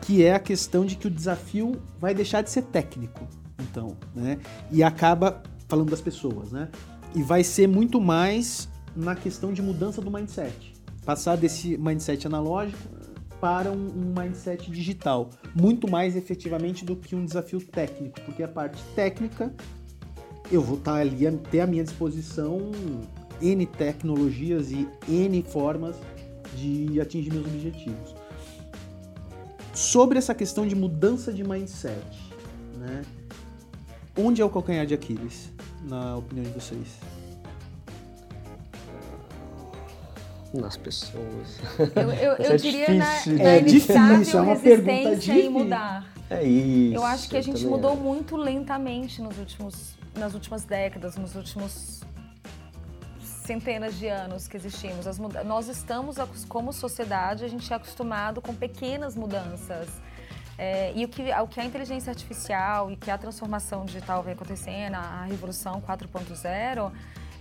Que 0.03 0.23
é 0.23 0.35
a 0.35 0.39
questão 0.39 0.85
de 0.85 0.95
que 0.95 1.07
o 1.07 1.09
desafio 1.09 1.81
vai 1.99 2.13
deixar 2.13 2.43
de 2.43 2.51
ser 2.51 2.61
técnico, 2.61 3.27
então, 3.71 3.95
né? 4.13 4.37
E 4.69 4.83
acaba 4.83 5.41
falando 5.67 5.89
das 5.89 6.01
pessoas, 6.01 6.51
né? 6.51 6.69
E 7.15 7.23
vai 7.23 7.43
ser 7.43 7.67
muito 7.67 7.99
mais 7.99 8.69
na 8.95 9.15
questão 9.15 9.53
de 9.53 9.61
mudança 9.61 10.01
do 10.01 10.11
mindset. 10.11 10.73
Passar 11.05 11.37
desse 11.37 11.77
mindset 11.77 12.27
analógico 12.27 12.77
para 13.39 13.71
um, 13.71 14.13
mindset 14.15 14.69
digital, 14.69 15.31
muito 15.55 15.89
mais 15.89 16.15
efetivamente 16.15 16.85
do 16.85 16.95
que 16.95 17.15
um 17.15 17.25
desafio 17.25 17.59
técnico, 17.59 18.21
porque 18.21 18.43
a 18.43 18.47
parte 18.47 18.83
técnica 18.95 19.51
eu 20.51 20.61
vou 20.61 20.77
estar 20.77 20.95
ali 20.95 21.25
a 21.25 21.31
ter 21.31 21.61
à 21.61 21.67
minha 21.67 21.83
disposição 21.83 22.71
N 23.41 23.65
tecnologias 23.65 24.71
e 24.71 24.87
N 25.07 25.41
formas 25.43 25.95
de 26.55 27.01
atingir 27.01 27.33
meus 27.33 27.47
objetivos. 27.47 28.13
Sobre 29.73 30.17
essa 30.19 30.35
questão 30.35 30.67
de 30.67 30.75
mudança 30.75 31.33
de 31.33 31.43
mindset, 31.43 32.05
né? 32.77 33.01
Onde 34.17 34.41
é 34.41 34.45
o 34.45 34.49
calcanhar 34.49 34.85
de 34.85 34.93
Aquiles, 34.93 35.49
na 35.83 36.17
opinião 36.17 36.43
de 36.43 36.51
vocês? 36.51 36.87
nas 40.53 40.75
pessoas. 40.75 41.59
Eu, 41.95 42.11
eu, 42.11 42.33
eu 42.45 42.51
é 42.53 42.57
diria 42.57 42.87
difícil, 42.87 43.37
na, 43.37 43.43
na 43.43 43.49
É 43.49 43.59
difícil, 43.61 43.95
inevitável 43.95 44.39
é 44.39 44.41
uma 44.41 44.55
pergunta 44.55 44.91
resistência 44.91 45.33
difícil. 45.33 45.45
em 45.45 45.49
mudar. 45.49 46.13
É 46.29 46.43
isso. 46.43 46.95
Eu 46.95 47.05
acho 47.05 47.29
que 47.29 47.37
a 47.37 47.41
gente 47.41 47.65
mudou 47.65 47.93
acho. 47.93 48.01
muito 48.01 48.35
lentamente 48.37 49.21
nos 49.21 49.37
últimos, 49.37 49.97
nas 50.17 50.33
últimas 50.33 50.63
décadas, 50.63 51.15
nos 51.15 51.35
últimos 51.35 52.01
centenas 53.19 53.97
de 53.97 54.07
anos 54.07 54.47
que 54.47 54.55
existimos. 54.55 55.07
As 55.07 55.17
nós 55.45 55.67
estamos, 55.67 56.17
como 56.47 56.71
sociedade, 56.71 57.43
a 57.43 57.47
gente 57.47 57.71
é 57.71 57.75
acostumado 57.75 58.41
com 58.41 58.53
pequenas 58.53 59.15
mudanças. 59.15 59.89
É, 60.63 60.93
e 60.95 61.03
o 61.03 61.07
que, 61.07 61.23
o 61.23 61.47
que 61.47 61.59
a 61.59 61.65
inteligência 61.65 62.11
artificial 62.11 62.91
e 62.91 62.95
que 62.95 63.09
a 63.09 63.17
transformação 63.17 63.83
digital 63.83 64.21
vem 64.21 64.33
acontecendo, 64.33 64.93
a, 64.93 65.23
revolução 65.23 65.81
4.0, 65.81 66.91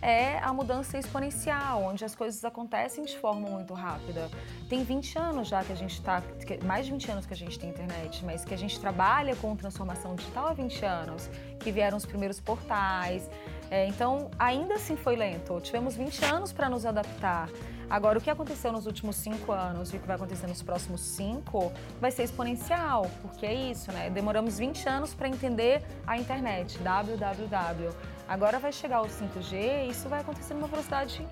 é 0.01 0.39
a 0.39 0.55
mudança 0.55 0.97
exponencial, 0.99 1.83
onde 1.83 2.03
as 2.03 2.15
coisas 2.15 2.43
acontecem 2.47 3.05
de 3.05 3.19
forma 3.19 3.47
muito 3.47 3.75
rápida. 3.75 4.31
Tem 4.71 4.83
20 4.83 5.19
anos 5.19 5.49
já 5.49 5.63
que 5.63 5.71
a 5.71 5.77
gente 5.77 5.93
está, 5.93 6.23
mais 6.65 6.87
de 6.87 6.93
20 6.93 7.11
anos 7.11 7.27
que 7.27 7.35
a 7.35 7.37
gente 7.37 7.59
tem 7.59 7.69
internet, 7.69 8.25
mas 8.25 8.43
que 8.43 8.55
a 8.55 8.57
gente 8.57 8.81
trabalha 8.81 9.37
com 9.37 9.55
transformação 9.55 10.15
digital 10.15 10.47
há 10.47 10.55
20 10.55 10.83
anos, 10.87 11.29
que 11.59 11.71
vieram 11.71 11.99
os 11.99 12.07
primeiros 12.07 12.41
portais. 12.41 13.29
É, 13.71 13.87
então, 13.87 14.31
ainda 14.39 14.77
assim 14.77 14.97
foi 14.97 15.15
lento. 15.15 15.61
Tivemos 15.61 15.95
20 15.95 16.25
anos 16.25 16.55
para 16.55 16.71
nos 16.71 16.87
adaptar. 16.87 17.51
Agora, 17.91 18.21
o 18.21 18.23
que 18.23 18.31
aconteceu 18.31 18.71
nos 18.71 18.87
últimos 18.87 19.17
cinco 19.17 19.51
anos 19.51 19.93
e 19.93 19.97
o 19.97 20.01
que 20.01 20.07
vai 20.07 20.15
acontecer 20.15 20.47
nos 20.47 20.63
próximos 20.63 21.01
cinco 21.01 21.73
vai 22.01 22.13
ser 22.13 22.23
exponencial, 22.23 23.11
porque 23.21 23.45
é 23.45 23.53
isso, 23.53 23.91
né? 23.91 24.09
Demoramos 24.09 24.59
20 24.59 24.89
anos 24.89 25.13
para 25.13 25.29
entender 25.29 25.83
a 26.07 26.17
internet, 26.17 26.79
www. 26.79 27.91
Agora 28.29 28.61
vai 28.61 28.73
chegar 28.73 29.03
o 29.03 29.07
5G 29.07 29.87
e 29.87 29.91
isso 29.91 30.09
vai 30.09 30.21
acontecer 30.21 30.55
numa 30.55 30.69
velocidade 30.69 31.27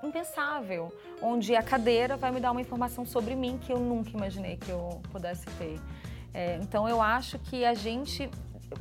impensável, 0.00 0.94
onde 1.20 1.56
a 1.56 1.62
cadeira 1.62 2.16
vai 2.16 2.30
me 2.30 2.38
dar 2.38 2.52
uma 2.52 2.60
informação 2.60 3.04
sobre 3.04 3.34
mim 3.34 3.58
que 3.58 3.72
eu 3.72 3.80
nunca 3.80 4.10
imaginei 4.10 4.56
que 4.56 4.70
eu 4.70 5.02
pudesse 5.10 5.46
ter. 5.58 5.80
É, 6.32 6.56
então, 6.62 6.88
eu 6.88 7.02
acho 7.02 7.36
que 7.40 7.64
a 7.64 7.74
gente, 7.74 8.30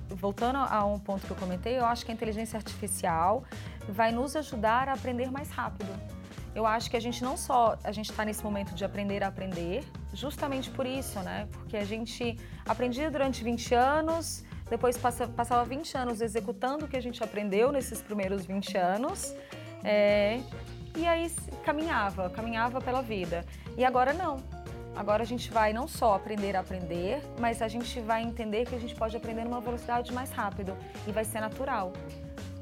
voltando 0.10 0.58
a 0.58 0.86
um 0.86 1.00
ponto 1.00 1.26
que 1.26 1.32
eu 1.32 1.38
comentei, 1.38 1.80
eu 1.80 1.86
acho 1.86 2.06
que 2.06 2.12
a 2.12 2.14
inteligência 2.14 2.56
artificial 2.56 3.44
vai 3.88 4.12
nos 4.12 4.36
ajudar 4.36 4.88
a 4.88 4.94
aprender 4.94 5.32
mais 5.32 5.50
rápido. 5.50 6.19
Eu 6.56 6.66
acho 6.66 6.90
que 6.90 6.98
a 6.98 7.00
gente 7.00 7.24
não 7.24 7.38
só 7.38 7.78
a 7.84 7.92
gente 7.92 8.10
está 8.10 8.26
nesse 8.26 8.44
momento 8.44 8.74
de 8.74 8.84
aprender 8.84 9.24
a 9.24 9.28
aprender, 9.28 9.84
justamente 10.14 10.70
por 10.70 10.86
isso, 10.86 11.20
né? 11.20 11.48
Porque 11.52 11.78
a 11.78 11.86
gente 11.86 12.38
aprendia 12.68 13.10
durante 13.12 13.44
20 13.44 13.76
anos, 13.76 14.44
depois 14.70 14.98
passa, 14.98 15.28
passava 15.28 15.64
20 15.64 15.98
anos 15.98 16.22
executando 16.22 16.86
o 16.86 16.88
que 16.88 16.98
a 16.98 17.02
gente 17.02 17.24
aprendeu 17.24 17.72
nesses 17.72 18.02
primeiros 18.02 18.46
20 18.46 18.78
anos, 18.78 19.34
é, 19.84 20.40
e 20.96 21.08
aí 21.08 21.32
caminhava, 21.64 22.30
caminhava 22.30 22.82
pela 22.82 23.02
vida. 23.02 23.46
E 23.78 23.86
agora 23.86 24.14
não. 24.14 24.38
Agora 24.96 25.24
a 25.24 25.26
gente 25.26 25.50
vai 25.52 25.72
não 25.72 25.88
só 25.88 26.16
aprender 26.16 26.56
a 26.56 26.60
aprender, 26.60 27.22
mas 27.40 27.62
a 27.62 27.68
gente 27.68 28.00
vai 28.02 28.22
entender 28.22 28.66
que 28.66 28.76
a 28.76 28.80
gente 28.80 28.96
pode 28.96 29.16
aprender 29.16 29.46
numa 29.46 29.62
velocidade 29.62 30.12
mais 30.12 30.32
rápido 30.32 30.76
e 31.08 31.12
vai 31.12 31.24
ser 31.24 31.40
natural 31.40 31.94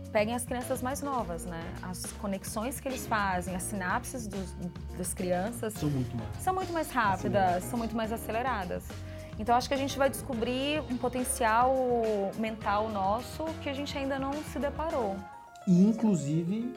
peguem 0.07 0.33
as 0.35 0.43
crianças 0.45 0.81
mais 0.81 1.01
novas, 1.01 1.45
né? 1.45 1.61
As 1.83 2.03
conexões 2.13 2.79
que 2.79 2.87
eles 2.87 3.05
fazem, 3.05 3.55
as 3.55 3.63
sinapses 3.63 4.27
dos- 4.27 4.55
das 4.97 5.13
crianças 5.13 5.73
São 5.73 5.89
muito 5.89 6.15
mais. 6.17 6.37
são 6.39 6.53
muito 6.55 6.73
mais 6.73 6.89
rápidas, 6.91 7.63
são 7.65 7.77
muito 7.77 7.95
mais 7.95 8.11
aceleradas. 8.11 8.83
Então 9.39 9.55
acho 9.55 9.67
que 9.67 9.73
a 9.73 9.77
gente 9.77 9.97
vai 9.97 10.09
descobrir 10.09 10.81
um 10.89 10.97
potencial 10.97 11.71
mental 12.39 12.89
nosso 12.89 13.45
que 13.61 13.69
a 13.69 13.73
gente 13.73 13.95
ainda 13.97 14.17
não 14.17 14.33
se 14.51 14.57
deparou. 14.57 15.15
E 15.67 15.83
inclusive 15.83 16.73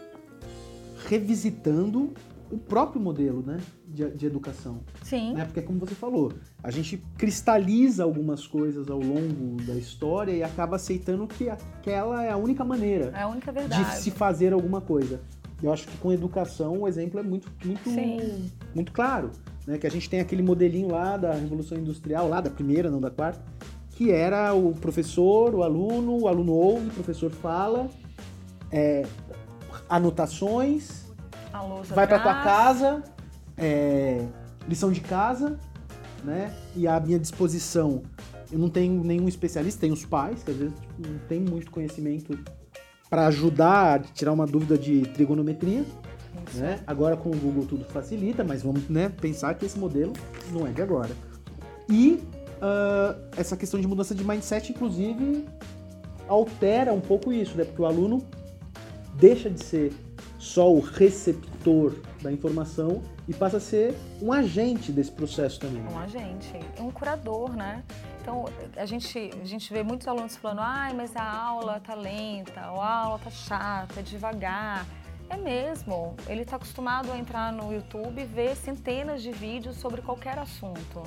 revisitando 1.09 2.13
o 2.51 2.59
próprio 2.59 3.01
modelo 3.01 3.43
né, 3.43 3.59
de, 3.93 4.09
de 4.11 4.27
educação. 4.27 4.81
Sim. 5.03 5.35
né? 5.35 5.45
Porque, 5.45 5.61
como 5.61 5.79
você 5.79 5.95
falou, 5.95 6.33
a 6.63 6.71
gente 6.71 7.03
cristaliza 7.19 8.05
algumas 8.05 8.47
coisas 8.47 8.89
ao 8.89 9.01
longo 9.01 9.61
da 9.63 9.75
história 9.75 10.33
e 10.33 10.43
acaba 10.43 10.77
aceitando 10.77 11.27
que 11.27 11.49
aquela 11.49 12.23
é 12.23 12.31
a 12.31 12.37
única 12.37 12.65
maneira 12.65 13.13
É 13.17 13.23
a 13.23 13.29
única 13.29 13.53
de 13.53 13.59
verdade. 13.59 13.97
se 13.97 14.11
fazer 14.11 14.53
alguma 14.53 14.81
coisa. 14.81 15.21
Eu 15.63 15.73
acho 15.73 15.87
que 15.87 15.97
com 15.99 16.11
educação 16.11 16.79
o 16.81 16.89
exemplo 16.89 17.21
é 17.21 17.23
muito, 17.23 17.51
muito, 17.65 17.91
Sim. 17.91 18.51
muito 18.75 18.93
claro. 18.93 19.31
Né? 19.67 19.77
Que 19.77 19.87
a 19.87 19.91
gente 19.91 20.09
tem 20.09 20.21
aquele 20.21 20.43
modelinho 20.43 20.91
lá 20.91 21.17
da 21.17 21.33
Revolução 21.35 21.77
Industrial, 21.77 22.29
lá 22.29 22.41
da 22.41 22.49
primeira, 22.51 22.91
não 22.91 23.01
da 23.01 23.11
quarta, 23.11 23.43
que 23.91 24.11
era 24.11 24.55
o 24.55 24.73
professor, 24.73 25.55
o 25.55 25.63
aluno, 25.63 26.21
o 26.23 26.29
aluno 26.29 26.53
ouve, 26.53 26.87
o 26.87 26.93
professor 26.93 27.31
fala, 27.31 27.91
é, 28.73 29.05
anotações, 29.89 31.05
vai 31.89 32.07
para 32.07 32.19
tua 32.21 32.43
casa, 32.43 33.03
é, 33.61 34.27
lição 34.67 34.91
de 34.91 35.01
casa, 35.01 35.59
né? 36.25 36.53
E 36.75 36.89
à 36.89 36.99
minha 36.99 37.19
disposição, 37.19 38.03
eu 38.51 38.59
não 38.59 38.69
tenho 38.69 39.05
nenhum 39.05 39.29
especialista, 39.29 39.81
tem 39.81 39.93
os 39.93 40.05
pais, 40.05 40.43
que 40.43 40.51
às 40.51 40.57
vezes 40.57 40.75
tipo, 40.81 41.09
não 41.09 41.19
tem 41.29 41.39
muito 41.39 41.71
conhecimento 41.71 42.39
para 43.09 43.27
ajudar 43.27 43.95
a 43.95 43.99
tirar 43.99 44.33
uma 44.33 44.47
dúvida 44.47 44.79
de 44.79 45.03
trigonometria, 45.03 45.85
né? 46.55 46.81
Agora 46.87 47.17
com 47.17 47.31
o 47.31 47.37
Google 47.37 47.67
tudo 47.67 47.85
facilita, 47.85 48.43
mas 48.43 48.63
vamos 48.63 48.89
né, 48.89 49.09
pensar 49.09 49.55
que 49.55 49.67
esse 49.67 49.79
modelo 49.79 50.13
não 50.53 50.67
é 50.67 50.71
de 50.71 50.81
agora. 50.81 51.11
E 51.89 52.21
ah, 52.61 53.17
essa 53.37 53.57
questão 53.57 53.81
de 53.81 53.87
mudança 53.87 54.15
de 54.15 54.25
mindset, 54.25 54.71
inclusive, 54.71 55.47
altera 56.29 56.93
um 56.93 57.01
pouco 57.01 57.33
isso, 57.33 57.57
né? 57.57 57.65
Porque 57.65 57.81
o 57.81 57.87
aluno 57.87 58.23
deixa 59.15 59.51
de 59.51 59.65
ser 59.65 59.93
só 60.39 60.73
o 60.73 60.81
receptor 60.81 61.95
da 62.23 62.31
informação 62.31 63.03
e 63.31 63.33
passa 63.33 63.59
a 63.59 63.61
ser 63.61 63.97
um 64.21 64.33
agente 64.33 64.91
desse 64.91 65.13
processo 65.13 65.61
também. 65.61 65.81
Um 65.87 65.99
agente, 66.01 66.53
um 66.81 66.91
curador, 66.91 67.55
né? 67.55 67.85
Então, 68.21 68.45
a 68.77 68.85
gente, 68.85 69.31
a 69.41 69.45
gente 69.45 69.73
vê 69.73 69.85
muitos 69.85 70.09
alunos 70.09 70.35
falando, 70.35 70.59
ai, 70.63 70.93
mas 70.93 71.15
a 71.15 71.23
aula 71.23 71.79
tá 71.79 71.95
lenta, 71.95 72.73
ou 72.73 72.81
a 72.81 72.93
aula 72.93 73.21
tá 73.21 73.31
chata, 73.31 74.01
é 74.01 74.03
devagar. 74.03 74.85
É 75.29 75.37
mesmo, 75.37 76.17
ele 76.27 76.43
está 76.43 76.57
acostumado 76.57 77.13
a 77.13 77.17
entrar 77.17 77.53
no 77.53 77.73
YouTube 77.73 78.21
e 78.21 78.25
ver 78.25 78.57
centenas 78.57 79.23
de 79.23 79.31
vídeos 79.31 79.77
sobre 79.77 80.03
qualquer 80.03 80.37
assunto. 80.37 81.05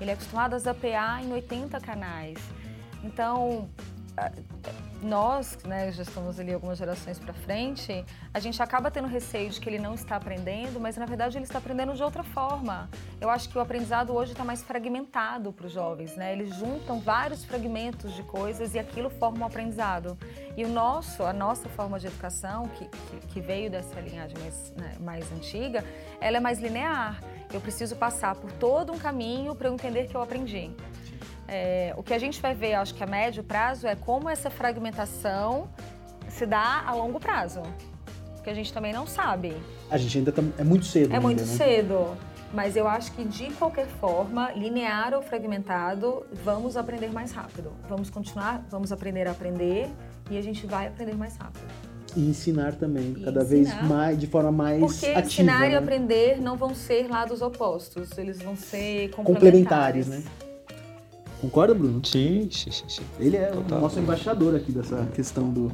Ele 0.00 0.10
é 0.10 0.14
acostumado 0.14 0.54
a 0.54 0.58
zapear 0.58 1.22
em 1.22 1.30
80 1.30 1.78
canais. 1.80 2.38
Então, 3.04 3.68
nós, 5.02 5.58
né, 5.64 5.92
já 5.92 6.02
estamos 6.02 6.38
ali 6.40 6.52
algumas 6.52 6.78
gerações 6.78 7.18
para 7.18 7.32
frente, 7.32 8.04
a 8.32 8.40
gente 8.40 8.62
acaba 8.62 8.90
tendo 8.90 9.06
receio 9.08 9.50
de 9.50 9.60
que 9.60 9.68
ele 9.68 9.78
não 9.78 9.94
está 9.94 10.16
aprendendo, 10.16 10.80
mas 10.80 10.96
na 10.96 11.06
verdade 11.06 11.36
ele 11.36 11.44
está 11.44 11.58
aprendendo 11.58 11.94
de 11.94 12.02
outra 12.02 12.22
forma. 12.22 12.88
Eu 13.20 13.30
acho 13.30 13.48
que 13.48 13.58
o 13.58 13.60
aprendizado 13.60 14.14
hoje 14.14 14.32
está 14.32 14.44
mais 14.44 14.62
fragmentado 14.62 15.52
para 15.52 15.66
os 15.66 15.72
jovens, 15.72 16.16
né? 16.16 16.32
Eles 16.32 16.54
juntam 16.56 17.00
vários 17.00 17.44
fragmentos 17.44 18.14
de 18.14 18.22
coisas 18.22 18.74
e 18.74 18.78
aquilo 18.78 19.10
forma 19.10 19.40
um 19.40 19.44
aprendizado. 19.44 20.16
E 20.56 20.64
o 20.64 20.68
nosso, 20.68 21.22
a 21.22 21.32
nossa 21.32 21.68
forma 21.68 21.98
de 21.98 22.06
educação, 22.06 22.68
que, 22.68 22.86
que, 22.86 23.26
que 23.28 23.40
veio 23.40 23.70
dessa 23.70 24.00
linhagem 24.00 24.36
mais, 24.38 24.72
né, 24.76 24.94
mais 25.00 25.32
antiga, 25.32 25.84
ela 26.20 26.38
é 26.38 26.40
mais 26.40 26.58
linear. 26.58 27.22
Eu 27.52 27.60
preciso 27.60 27.94
passar 27.96 28.34
por 28.34 28.50
todo 28.52 28.92
um 28.92 28.98
caminho 28.98 29.54
para 29.54 29.68
eu 29.68 29.74
entender 29.74 30.06
que 30.08 30.14
eu 30.14 30.22
aprendi. 30.22 30.70
É, 31.48 31.94
o 31.96 32.02
que 32.02 32.12
a 32.12 32.18
gente 32.18 32.40
vai 32.40 32.54
ver, 32.54 32.74
acho 32.74 32.94
que 32.94 33.02
a 33.02 33.06
médio 33.06 33.42
prazo, 33.44 33.86
é 33.86 33.94
como 33.94 34.28
essa 34.28 34.50
fragmentação 34.50 35.68
se 36.28 36.44
dá 36.46 36.82
a 36.86 36.94
longo 36.94 37.20
prazo. 37.20 37.62
Que 38.42 38.50
a 38.50 38.54
gente 38.54 38.72
também 38.72 38.92
não 38.92 39.06
sabe. 39.06 39.56
A 39.90 39.96
gente 39.96 40.18
ainda 40.18 40.32
tá, 40.32 40.42
é 40.58 40.64
muito 40.64 40.84
cedo. 40.86 41.10
É 41.12 41.14
ainda, 41.16 41.20
muito 41.20 41.40
né? 41.40 41.46
cedo. 41.46 42.16
Mas 42.54 42.76
eu 42.76 42.86
acho 42.86 43.12
que, 43.12 43.24
de 43.24 43.50
qualquer 43.54 43.86
forma, 43.86 44.52
linear 44.52 45.12
ou 45.14 45.20
fragmentado, 45.22 46.24
vamos 46.44 46.76
aprender 46.76 47.12
mais 47.12 47.32
rápido. 47.32 47.72
Vamos 47.88 48.08
continuar, 48.08 48.64
vamos 48.70 48.92
aprender 48.92 49.26
a 49.26 49.32
aprender 49.32 49.88
e 50.30 50.38
a 50.38 50.42
gente 50.42 50.64
vai 50.66 50.86
aprender 50.86 51.14
mais 51.16 51.36
rápido. 51.36 51.64
E 52.16 52.20
ensinar 52.30 52.74
também, 52.76 53.14
E 53.18 53.24
cada 53.24 53.42
ensinar. 53.42 53.44
vez 53.78 53.88
mais, 53.88 54.18
de 54.18 54.26
forma 54.28 54.50
mais 54.52 54.80
Porque 54.80 55.06
ativa. 55.06 55.20
ensinar 55.26 55.66
e 55.66 55.70
né? 55.72 55.76
aprender 55.76 56.40
não 56.40 56.56
vão 56.56 56.74
ser 56.74 57.08
lados 57.10 57.42
opostos, 57.42 58.16
eles 58.16 58.40
vão 58.40 58.56
ser 58.56 59.10
Complementares, 59.10 60.06
complementares. 60.06 60.08
né? 60.08 60.22
Concorda, 61.40 61.74
Bruno? 61.74 62.00
Sim, 62.04 62.48
sim, 62.50 62.70
sim, 62.70 62.84
sim. 62.88 63.02
Ele 63.20 63.36
é 63.36 63.46
Total. 63.46 63.78
o 63.78 63.80
nosso 63.82 63.98
embaixador 64.00 64.54
aqui 64.54 64.72
dessa 64.72 65.06
questão 65.14 65.50
do. 65.50 65.70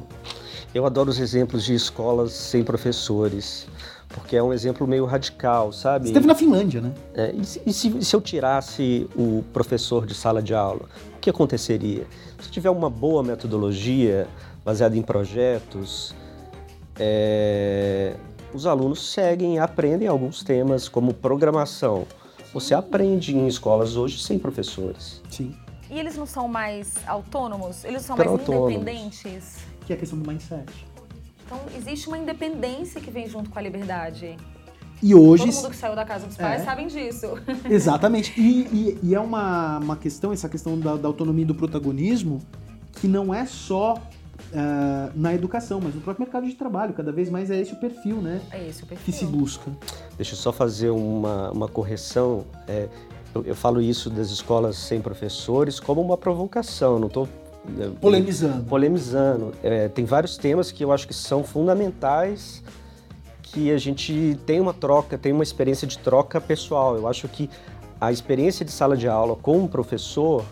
Eu 0.73 0.85
adoro 0.85 1.09
os 1.09 1.19
exemplos 1.19 1.63
de 1.63 1.73
escolas 1.73 2.31
sem 2.33 2.63
professores, 2.63 3.67
porque 4.09 4.35
é 4.35 4.43
um 4.43 4.51
exemplo 4.51 4.85
meio 4.87 5.05
radical, 5.05 5.71
sabe? 5.71 6.07
Esteve 6.07 6.27
na 6.27 6.35
Finlândia, 6.35 6.81
né? 6.81 6.91
É, 7.13 7.31
e 7.31 7.45
se, 7.45 7.61
e 7.65 7.71
se- 7.73 8.03
se 8.03 8.15
eu 8.15 8.19
tirasse 8.21 9.07
o 9.15 9.43
professor 9.53 10.05
de 10.05 10.13
sala 10.13 10.41
de 10.41 10.53
aula, 10.53 10.81
o 11.15 11.19
que 11.19 11.29
aconteceria? 11.29 12.05
Se 12.41 12.49
tiver 12.51 12.69
uma 12.69 12.89
boa 12.89 13.23
metodologia 13.23 14.27
baseada 14.65 14.97
em 14.97 15.01
projetos, 15.01 16.13
é, 16.99 18.15
os 18.53 18.65
alunos 18.65 19.11
seguem 19.11 19.55
e 19.55 19.59
aprendem 19.59 20.07
alguns 20.07 20.43
temas 20.43 20.89
como 20.89 21.13
programação. 21.13 22.05
Você 22.53 22.73
aprende 22.73 23.35
em 23.35 23.47
escolas 23.47 23.95
hoje 23.95 24.19
sem 24.21 24.37
professores. 24.37 25.21
Sim. 25.29 25.55
E 25.89 25.99
eles 25.99 26.15
não 26.15 26.25
são 26.25 26.47
mais 26.47 26.95
autônomos? 27.07 27.83
Eles 27.83 28.03
são 28.03 28.15
mais 28.15 28.29
autônomos. 28.29 28.71
independentes? 28.73 29.57
Que 29.85 29.93
é 29.93 29.95
a 29.95 29.99
questão 29.99 30.17
do 30.19 30.27
mindset. 30.27 30.65
Então, 31.45 31.59
existe 31.77 32.07
uma 32.07 32.17
independência 32.17 33.01
que 33.01 33.11
vem 33.11 33.27
junto 33.27 33.49
com 33.49 33.59
a 33.59 33.61
liberdade. 33.61 34.37
E 35.01 35.13
hoje. 35.13 35.45
Todo 35.45 35.55
mundo 35.55 35.69
que 35.71 35.75
saiu 35.75 35.95
da 35.95 36.05
casa 36.05 36.25
dos 36.27 36.37
pais 36.37 36.61
É. 36.61 36.65
sabem 36.65 36.87
disso. 36.87 37.27
Exatamente. 37.69 38.39
E, 38.39 38.61
e- 38.71 38.99
e 39.03 39.15
é 39.15 39.19
uma, 39.19 39.79
uma 39.79 39.95
questão, 39.97 40.31
essa 40.31 40.47
questão 40.47 40.79
da, 40.79 40.95
da 40.95 41.07
autonomia 41.07 41.43
e 41.43 41.47
do 41.47 41.53
protagonismo, 41.55 42.39
que 42.93 43.07
não 43.07 43.33
é 43.33 43.45
só 43.45 43.95
ah, 44.55 45.09
na 45.15 45.33
educação, 45.33 45.79
mas 45.81 45.95
no 45.95 46.01
próprio 46.01 46.25
mercado 46.25 46.47
de 46.47 46.53
trabalho. 46.55 46.93
Cada 46.93 47.11
vez 47.11 47.29
mais 47.29 47.49
é 47.51 47.59
esse 47.59 47.73
o 47.73 47.77
perfil, 47.77 48.17
né? 48.21 48.41
É 48.51 48.67
esse 48.67 48.83
o 48.83 48.85
Que 48.85 48.95
perfil. 48.95 49.13
se 49.13 49.25
busca. 49.25 49.71
Deixa 50.15 50.33
eu 50.33 50.37
só 50.37 50.51
fazer 50.51 50.89
uma, 50.89 51.51
uma 51.51 51.67
correção. 51.67 52.45
É, 52.67 52.87
eu, 53.33 53.43
eu 53.45 53.55
falo 53.55 53.81
isso 53.81 54.09
das 54.09 54.29
escolas 54.29 54.77
sem 54.77 55.01
professores 55.01 55.79
como 55.79 56.01
uma 56.01 56.17
provocação, 56.17 56.99
não 56.99 57.07
estou 57.07 57.27
Polemizando. 58.01 58.63
polemizando. 58.65 59.53
É, 59.63 59.87
tem 59.87 60.03
vários 60.05 60.35
temas 60.37 60.71
que 60.71 60.83
eu 60.83 60.91
acho 60.91 61.07
que 61.07 61.13
são 61.13 61.43
fundamentais 61.43 62.61
que 63.41 63.71
a 63.71 63.77
gente 63.77 64.37
tem 64.45 64.59
uma 64.59 64.73
troca, 64.73 65.17
tem 65.17 65.31
uma 65.31 65.43
experiência 65.43 65.87
de 65.87 65.97
troca 65.99 66.41
pessoal. 66.41 66.97
Eu 66.97 67.07
acho 67.07 67.27
que 67.27 67.49
a 68.01 68.11
experiência 68.11 68.65
de 68.65 68.71
sala 68.71 68.97
de 68.97 69.07
aula 69.07 69.35
com 69.35 69.59
um 69.59 69.67
professor, 69.67 70.43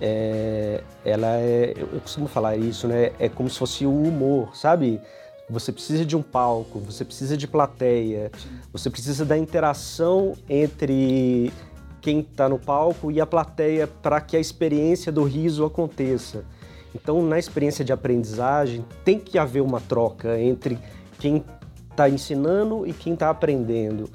é, 0.00 0.82
ela 1.04 1.36
é, 1.36 1.74
eu 1.76 2.00
costumo 2.00 2.26
falar 2.26 2.56
isso, 2.56 2.88
né? 2.88 3.12
É 3.18 3.28
como 3.28 3.48
se 3.48 3.58
fosse 3.58 3.86
o 3.86 3.92
humor, 3.92 4.56
sabe? 4.56 5.00
Você 5.48 5.70
precisa 5.72 6.04
de 6.04 6.16
um 6.16 6.22
palco, 6.22 6.78
você 6.80 7.04
precisa 7.04 7.36
de 7.36 7.46
plateia, 7.46 8.30
você 8.72 8.88
precisa 8.88 9.24
da 9.24 9.36
interação 9.36 10.34
entre 10.48 11.52
quem 12.00 12.20
está 12.20 12.48
no 12.48 12.58
palco 12.58 13.10
e 13.10 13.20
a 13.20 13.26
plateia 13.26 13.86
para 13.86 14.20
que 14.20 14.36
a 14.36 14.40
experiência 14.40 15.12
do 15.12 15.22
riso 15.22 15.64
aconteça. 15.64 16.44
Então, 16.94 17.22
na 17.22 17.38
experiência 17.38 17.84
de 17.84 17.92
aprendizagem, 17.92 18.84
tem 19.04 19.18
que 19.18 19.38
haver 19.38 19.60
uma 19.62 19.80
troca 19.80 20.40
entre 20.40 20.78
quem 21.18 21.44
está 21.90 22.08
ensinando 22.08 22.86
e 22.86 22.92
quem 22.92 23.14
está 23.14 23.30
aprendendo. 23.30 24.08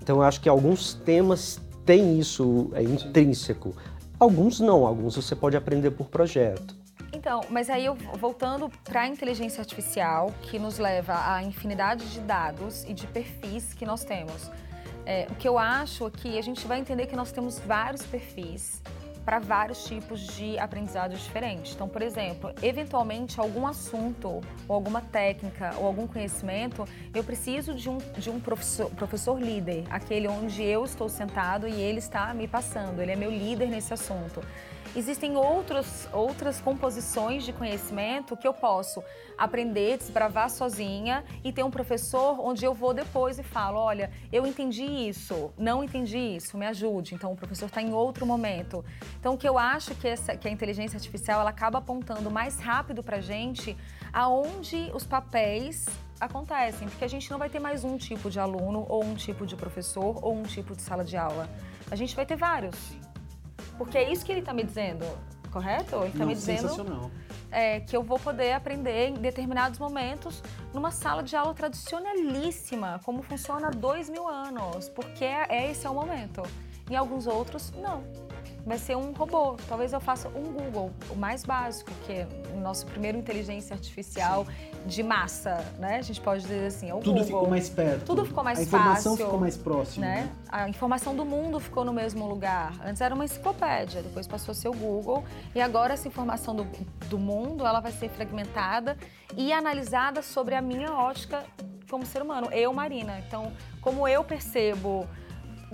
Então, 0.00 0.16
eu 0.16 0.22
acho 0.22 0.40
que 0.40 0.48
alguns 0.48 0.94
temas 0.94 1.60
têm 1.84 2.18
isso 2.18 2.70
é, 2.74 2.82
intrínseco. 2.82 3.74
Alguns 4.22 4.60
não, 4.60 4.86
alguns 4.86 5.16
você 5.16 5.34
pode 5.34 5.56
aprender 5.56 5.90
por 5.90 6.06
projeto. 6.06 6.76
Então, 7.12 7.40
mas 7.50 7.68
aí 7.68 7.84
eu 7.84 7.96
voltando 8.20 8.70
para 8.84 9.00
a 9.00 9.08
inteligência 9.08 9.60
artificial, 9.60 10.32
que 10.42 10.60
nos 10.60 10.78
leva 10.78 11.34
à 11.34 11.42
infinidade 11.42 12.08
de 12.08 12.20
dados 12.20 12.84
e 12.84 12.94
de 12.94 13.04
perfis 13.08 13.74
que 13.74 13.84
nós 13.84 14.04
temos. 14.04 14.48
É, 15.04 15.26
o 15.28 15.34
que 15.34 15.48
eu 15.48 15.58
acho 15.58 16.06
é 16.06 16.10
que 16.12 16.38
a 16.38 16.40
gente 16.40 16.64
vai 16.68 16.78
entender 16.78 17.06
que 17.06 17.16
nós 17.16 17.32
temos 17.32 17.58
vários 17.58 18.06
perfis 18.06 18.80
para 19.24 19.38
vários 19.38 19.84
tipos 19.84 20.20
de 20.20 20.58
aprendizado 20.58 21.14
diferentes. 21.14 21.74
Então, 21.74 21.88
por 21.88 22.02
exemplo, 22.02 22.52
eventualmente 22.62 23.40
algum 23.40 23.66
assunto 23.66 24.40
ou 24.68 24.74
alguma 24.74 25.00
técnica 25.00 25.74
ou 25.78 25.86
algum 25.86 26.06
conhecimento, 26.06 26.84
eu 27.14 27.22
preciso 27.22 27.74
de 27.74 27.88
um, 27.88 27.98
de 27.98 28.30
um 28.30 28.40
professor, 28.40 28.90
professor 28.90 29.40
líder, 29.40 29.84
aquele 29.90 30.28
onde 30.28 30.62
eu 30.62 30.84
estou 30.84 31.08
sentado 31.08 31.68
e 31.68 31.74
ele 31.74 31.98
está 31.98 32.32
me 32.34 32.48
passando, 32.48 33.00
ele 33.00 33.12
é 33.12 33.16
meu 33.16 33.30
líder 33.30 33.68
nesse 33.68 33.94
assunto. 33.94 34.42
Existem 34.94 35.38
outros, 35.38 36.06
outras 36.12 36.60
composições 36.60 37.44
de 37.44 37.52
conhecimento 37.52 38.36
que 38.36 38.46
eu 38.46 38.52
posso 38.52 39.02
aprender, 39.38 39.96
desbravar 39.96 40.50
sozinha 40.50 41.24
e 41.42 41.50
ter 41.50 41.62
um 41.62 41.70
professor 41.70 42.38
onde 42.38 42.62
eu 42.62 42.74
vou 42.74 42.92
depois 42.92 43.38
e 43.38 43.42
falo, 43.42 43.78
olha, 43.78 44.10
eu 44.30 44.46
entendi 44.46 44.84
isso, 44.84 45.50
não 45.56 45.82
entendi 45.82 46.18
isso, 46.18 46.58
me 46.58 46.66
ajude. 46.66 47.14
Então 47.14 47.32
o 47.32 47.36
professor 47.36 47.66
está 47.66 47.80
em 47.80 47.94
outro 47.94 48.26
momento. 48.26 48.84
Então 49.18 49.32
o 49.32 49.38
que 49.38 49.48
eu 49.48 49.56
acho 49.56 49.94
que, 49.94 50.06
essa, 50.06 50.36
que 50.36 50.46
a 50.46 50.50
inteligência 50.50 50.98
artificial 50.98 51.40
ela 51.40 51.50
acaba 51.50 51.78
apontando 51.78 52.30
mais 52.30 52.60
rápido 52.60 53.02
para 53.02 53.18
gente 53.18 53.74
aonde 54.12 54.90
os 54.92 55.06
papéis 55.06 55.86
acontecem, 56.20 56.86
porque 56.86 57.04
a 57.04 57.08
gente 57.08 57.30
não 57.30 57.38
vai 57.38 57.48
ter 57.48 57.58
mais 57.58 57.82
um 57.82 57.96
tipo 57.96 58.30
de 58.30 58.38
aluno 58.38 58.84
ou 58.90 59.02
um 59.02 59.14
tipo 59.14 59.46
de 59.46 59.56
professor 59.56 60.22
ou 60.22 60.36
um 60.36 60.42
tipo 60.42 60.76
de 60.76 60.82
sala 60.82 61.02
de 61.02 61.16
aula. 61.16 61.48
A 61.90 61.96
gente 61.96 62.14
vai 62.14 62.26
ter 62.26 62.36
vários. 62.36 62.76
Porque 63.82 63.98
é 63.98 64.12
isso 64.12 64.24
que 64.24 64.30
ele 64.30 64.38
está 64.38 64.54
me 64.54 64.62
dizendo, 64.62 65.04
correto? 65.50 65.96
Ele 65.96 66.06
está 66.06 66.24
me 66.24 66.34
dizendo 66.34 67.10
é, 67.50 67.80
que 67.80 67.96
eu 67.96 68.02
vou 68.04 68.16
poder 68.16 68.52
aprender 68.52 69.08
em 69.08 69.14
determinados 69.14 69.76
momentos 69.76 70.40
numa 70.72 70.92
sala 70.92 71.20
de 71.20 71.34
aula 71.34 71.52
tradicionalíssima, 71.52 73.00
como 73.04 73.24
funciona 73.24 73.66
há 73.66 73.70
dois 73.70 74.08
mil 74.08 74.28
anos, 74.28 74.88
porque 74.88 75.24
é 75.24 75.68
esse 75.68 75.84
é 75.84 75.90
o 75.90 75.94
momento. 75.94 76.42
Em 76.88 76.94
alguns 76.94 77.26
outros, 77.26 77.72
não. 77.72 78.04
Vai 78.64 78.78
ser 78.78 78.96
um 78.96 79.12
robô. 79.12 79.56
Talvez 79.68 79.92
eu 79.92 80.00
faça 80.00 80.28
um 80.28 80.52
Google, 80.52 80.92
o 81.10 81.16
mais 81.16 81.44
básico, 81.44 81.90
que 82.06 82.12
é 82.12 82.28
o 82.54 82.60
nosso 82.60 82.86
primeiro 82.86 83.18
inteligência 83.18 83.74
artificial 83.74 84.46
de 84.86 85.02
massa, 85.02 85.64
né? 85.78 85.96
A 85.96 86.02
gente 86.02 86.20
pode 86.20 86.42
dizer 86.42 86.66
assim, 86.66 86.88
é 86.88 86.94
o 86.94 86.98
Tudo 86.98 87.10
Google. 87.14 87.24
ficou 87.24 87.48
mais 87.50 87.68
perto. 87.68 88.04
Tudo 88.04 88.24
ficou 88.24 88.44
mais 88.44 88.58
A 88.58 88.62
informação 88.62 89.12
fácil, 89.12 89.24
ficou 89.26 89.40
mais 89.40 89.56
próxima. 89.56 90.06
né? 90.06 90.30
A 90.48 90.68
informação 90.68 91.14
do 91.14 91.24
mundo 91.24 91.58
ficou 91.58 91.84
no 91.84 91.92
mesmo 91.92 92.26
lugar. 92.26 92.72
Antes 92.84 93.00
era 93.00 93.14
uma 93.14 93.24
enciclopédia, 93.24 94.02
depois 94.02 94.26
passou 94.28 94.52
a 94.52 94.54
ser 94.54 94.68
o 94.68 94.74
Google 94.74 95.24
e 95.54 95.60
agora 95.60 95.94
essa 95.94 96.06
informação 96.06 96.54
do, 96.54 96.64
do 97.08 97.18
mundo 97.18 97.66
ela 97.66 97.80
vai 97.80 97.92
ser 97.92 98.08
fragmentada 98.10 98.96
e 99.36 99.52
analisada 99.52 100.22
sobre 100.22 100.54
a 100.54 100.62
minha 100.62 100.92
ótica 100.92 101.44
como 101.90 102.06
ser 102.06 102.22
humano, 102.22 102.48
eu, 102.52 102.72
Marina. 102.72 103.18
Então, 103.26 103.52
como 103.82 104.08
eu 104.08 104.24
percebo 104.24 105.06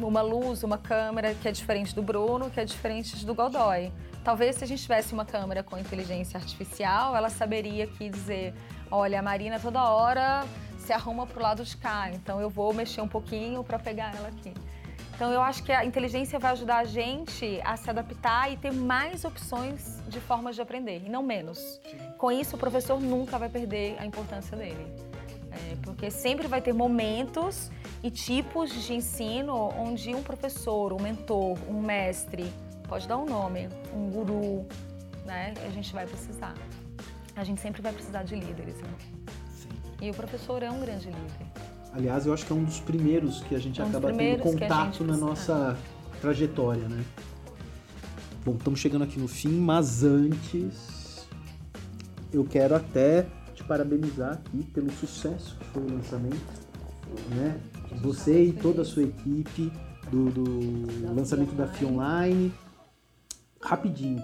uma 0.07 0.23
luz, 0.23 0.63
uma 0.63 0.79
câmera 0.79 1.35
que 1.35 1.49
é 1.49 1.53
diferente 1.53 1.95
do 1.95 2.03
Bruno, 2.03 2.51
que 2.51 2.61
é 2.61 2.65
diferente 2.65 3.25
do 3.25 3.35
Godoy. 3.35 3.93
Talvez 4.23 4.57
se 4.57 4.65
a 4.65 4.67
gente 4.67 4.83
tivesse 4.83 5.13
uma 5.13 5.25
câmera 5.25 5.63
com 5.63 5.79
inteligência 5.79 6.39
artificial, 6.39 7.17
ela 7.17 7.31
saberia 7.31 7.85
aqui 7.85 8.09
dizer, 8.09 8.55
olha, 8.91 9.19
a 9.19 9.23
Marina 9.23 9.59
toda 9.59 9.83
hora 9.83 10.45
se 10.79 10.93
arruma 10.93 11.27
pro 11.27 11.43
lado 11.43 11.65
de 11.65 11.77
cá, 11.77 12.11
então 12.11 12.41
eu 12.41 12.49
vou 12.49 12.73
mexer 12.73 13.01
um 13.01 13.09
pouquinho 13.09 13.63
para 13.65 13.79
pegar 13.79 14.15
ela 14.17 14.29
aqui. 14.29 14.53
Então 15.15 15.33
eu 15.33 15.43
acho 15.43 15.65
que 15.65 15.73
a 15.73 15.85
inteligência 15.85 16.39
vai 16.39 16.53
ajudar 16.53 16.79
a 16.79 16.85
gente 16.85 17.61
a 17.65 17.77
se 17.77 17.91
adaptar 17.91 18.53
e 18.53 18.57
ter 18.57 18.73
mais 18.73 19.25
opções 19.25 20.01
de 20.07 20.21
formas 20.21 20.55
de 20.55 20.63
aprender, 20.63 21.03
e 21.05 21.09
não 21.09 21.25
menos. 21.25 21.81
Com 22.17 22.31
isso, 22.31 22.55
o 22.55 22.59
professor 22.59 23.01
nunca 23.01 23.37
vai 23.37 23.49
perder 23.49 23.97
a 23.99 24.07
importância 24.07 24.57
dele. 24.57 24.87
É, 25.51 25.77
porque 25.83 26.11
sempre 26.11 26.47
vai 26.47 26.61
ter 26.61 26.73
momentos 26.73 27.71
e 28.03 28.11
tipos 28.11 28.71
de 28.71 28.95
ensino 28.95 29.55
onde 29.77 30.15
um 30.15 30.23
professor, 30.23 30.93
um 30.93 31.01
mentor, 31.01 31.59
um 31.69 31.81
mestre, 31.81 32.53
pode 32.89 33.09
dar 33.09 33.19
um 33.19 33.27
nome, 33.27 33.69
um 33.95 34.09
guru, 34.11 34.67
né? 35.25 35.55
A 35.67 35.71
gente 35.71 35.93
vai 35.93 36.07
precisar. 36.07 36.55
a 37.37 37.45
gente 37.45 37.61
sempre 37.61 37.81
vai 37.83 37.93
precisar 37.93 38.23
de 38.25 38.35
líderes. 38.35 38.77
Né? 38.81 38.89
Sim. 39.51 39.69
E 40.01 40.11
o 40.11 40.15
professor 40.15 40.63
é 40.63 40.71
um 40.71 40.81
grande 40.81 41.07
líder. 41.07 41.47
Aliás, 41.93 42.27
eu 42.27 42.33
acho 42.33 42.45
que 42.45 42.53
é 42.53 42.57
um 42.57 42.65
dos 42.65 42.81
primeiros 42.81 43.43
que 43.45 43.55
a 43.55 43.59
gente 43.59 43.81
É 43.81 43.85
um 43.85 43.89
acaba 43.89 44.13
tendo 44.13 44.43
contato 44.43 45.05
na 45.05 45.17
nossa 45.17 45.77
trajetória, 46.21 46.89
né? 46.89 47.05
Bom, 48.45 48.55
estamos 48.55 48.81
chegando 48.81 49.05
aqui 49.05 49.19
no 49.19 49.29
fim, 49.29 49.59
mas 49.61 50.03
antes 50.03 51.27
eu 52.33 52.45
quero 52.45 52.75
até 52.75 53.27
te 53.55 53.65
parabenizar 53.65 54.33
aqui 54.33 54.63
pelo 54.73 54.91
sucesso 54.93 55.57
que 55.59 55.65
foi 55.67 55.83
o 55.83 55.95
lançamento, 55.95 56.37
né? 57.31 57.59
Você 58.03 58.45
e 58.45 58.53
toda 58.53 58.83
a 58.83 58.85
sua 58.85 59.03
equipe 59.03 59.73
do, 60.11 60.31
do 60.31 61.15
lançamento 61.15 61.55
da 61.55 61.67
FIA 61.67 61.89
Online. 61.89 62.53
Rapidinho, 63.61 64.23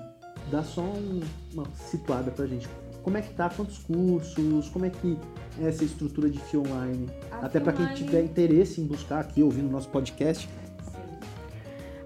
dá 0.50 0.62
só 0.62 0.82
um- 0.82 1.20
uma 1.52 1.64
situada 1.90 2.30
pra 2.30 2.46
gente. 2.46 2.68
Como 3.02 3.16
é 3.18 3.22
que 3.22 3.34
tá? 3.34 3.50
Quantos 3.50 3.78
cursos? 3.78 4.68
Como 4.70 4.86
é 4.86 4.90
que 4.90 5.18
é 5.60 5.68
essa 5.68 5.84
estrutura 5.84 6.30
de 6.30 6.38
FIA 6.38 6.60
Online? 6.60 7.10
A 7.32 7.46
Até 7.46 7.60
para 7.60 7.72
quem 7.72 7.86
tiver 7.94 8.22
interesse 8.24 8.80
em 8.80 8.86
buscar 8.86 9.20
aqui, 9.20 9.42
ouvindo 9.42 9.68
o 9.68 9.70
nosso 9.72 9.88
podcast. 9.88 10.48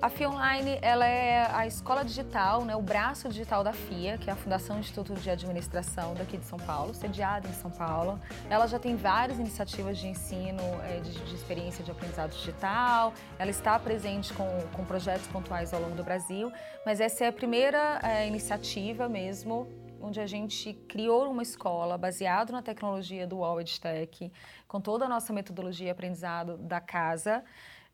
A 0.00 0.08
FIA 0.08 0.30
Online 0.30 0.78
ela 0.80 1.04
é 1.04 1.50
a 1.52 1.66
escola 1.66 2.04
digital, 2.04 2.64
né, 2.64 2.76
o 2.76 2.80
braço 2.80 3.28
digital 3.28 3.64
da 3.64 3.72
FIA, 3.72 4.16
que 4.16 4.30
é 4.30 4.32
a 4.32 4.36
Fundação 4.36 4.78
Instituto 4.78 5.12
de 5.14 5.28
Administração 5.28 6.14
daqui 6.14 6.36
de 6.36 6.44
São 6.44 6.56
Paulo, 6.56 6.94
sediada 6.94 7.48
em 7.48 7.52
São 7.52 7.68
Paulo. 7.68 8.20
Ela 8.48 8.68
já 8.68 8.78
tem 8.78 8.94
várias 8.94 9.40
iniciativas 9.40 9.98
de 9.98 10.06
ensino 10.06 10.62
eh, 10.84 11.00
de, 11.00 11.10
de 11.10 11.34
experiência 11.34 11.82
de 11.82 11.90
aprendizado 11.90 12.30
digital, 12.30 13.12
ela 13.40 13.50
está 13.50 13.76
presente 13.76 14.32
com, 14.34 14.46
com 14.72 14.84
projetos 14.84 15.26
pontuais 15.26 15.74
ao 15.74 15.80
longo 15.80 15.96
do 15.96 16.04
Brasil, 16.04 16.52
mas 16.86 17.00
essa 17.00 17.24
é 17.24 17.28
a 17.28 17.32
primeira 17.32 17.98
eh, 18.04 18.28
iniciativa 18.28 19.08
mesmo 19.08 19.66
onde 20.00 20.20
a 20.20 20.26
gente 20.28 20.74
criou 20.88 21.28
uma 21.28 21.42
escola 21.42 21.98
baseada 21.98 22.52
na 22.52 22.62
tecnologia 22.62 23.26
do 23.26 23.38
UOL 23.38 23.60
EdTech, 23.60 24.30
com 24.68 24.80
toda 24.80 25.06
a 25.06 25.08
nossa 25.08 25.32
metodologia 25.32 25.90
aprendizado 25.90 26.56
da 26.56 26.80
casa. 26.80 27.42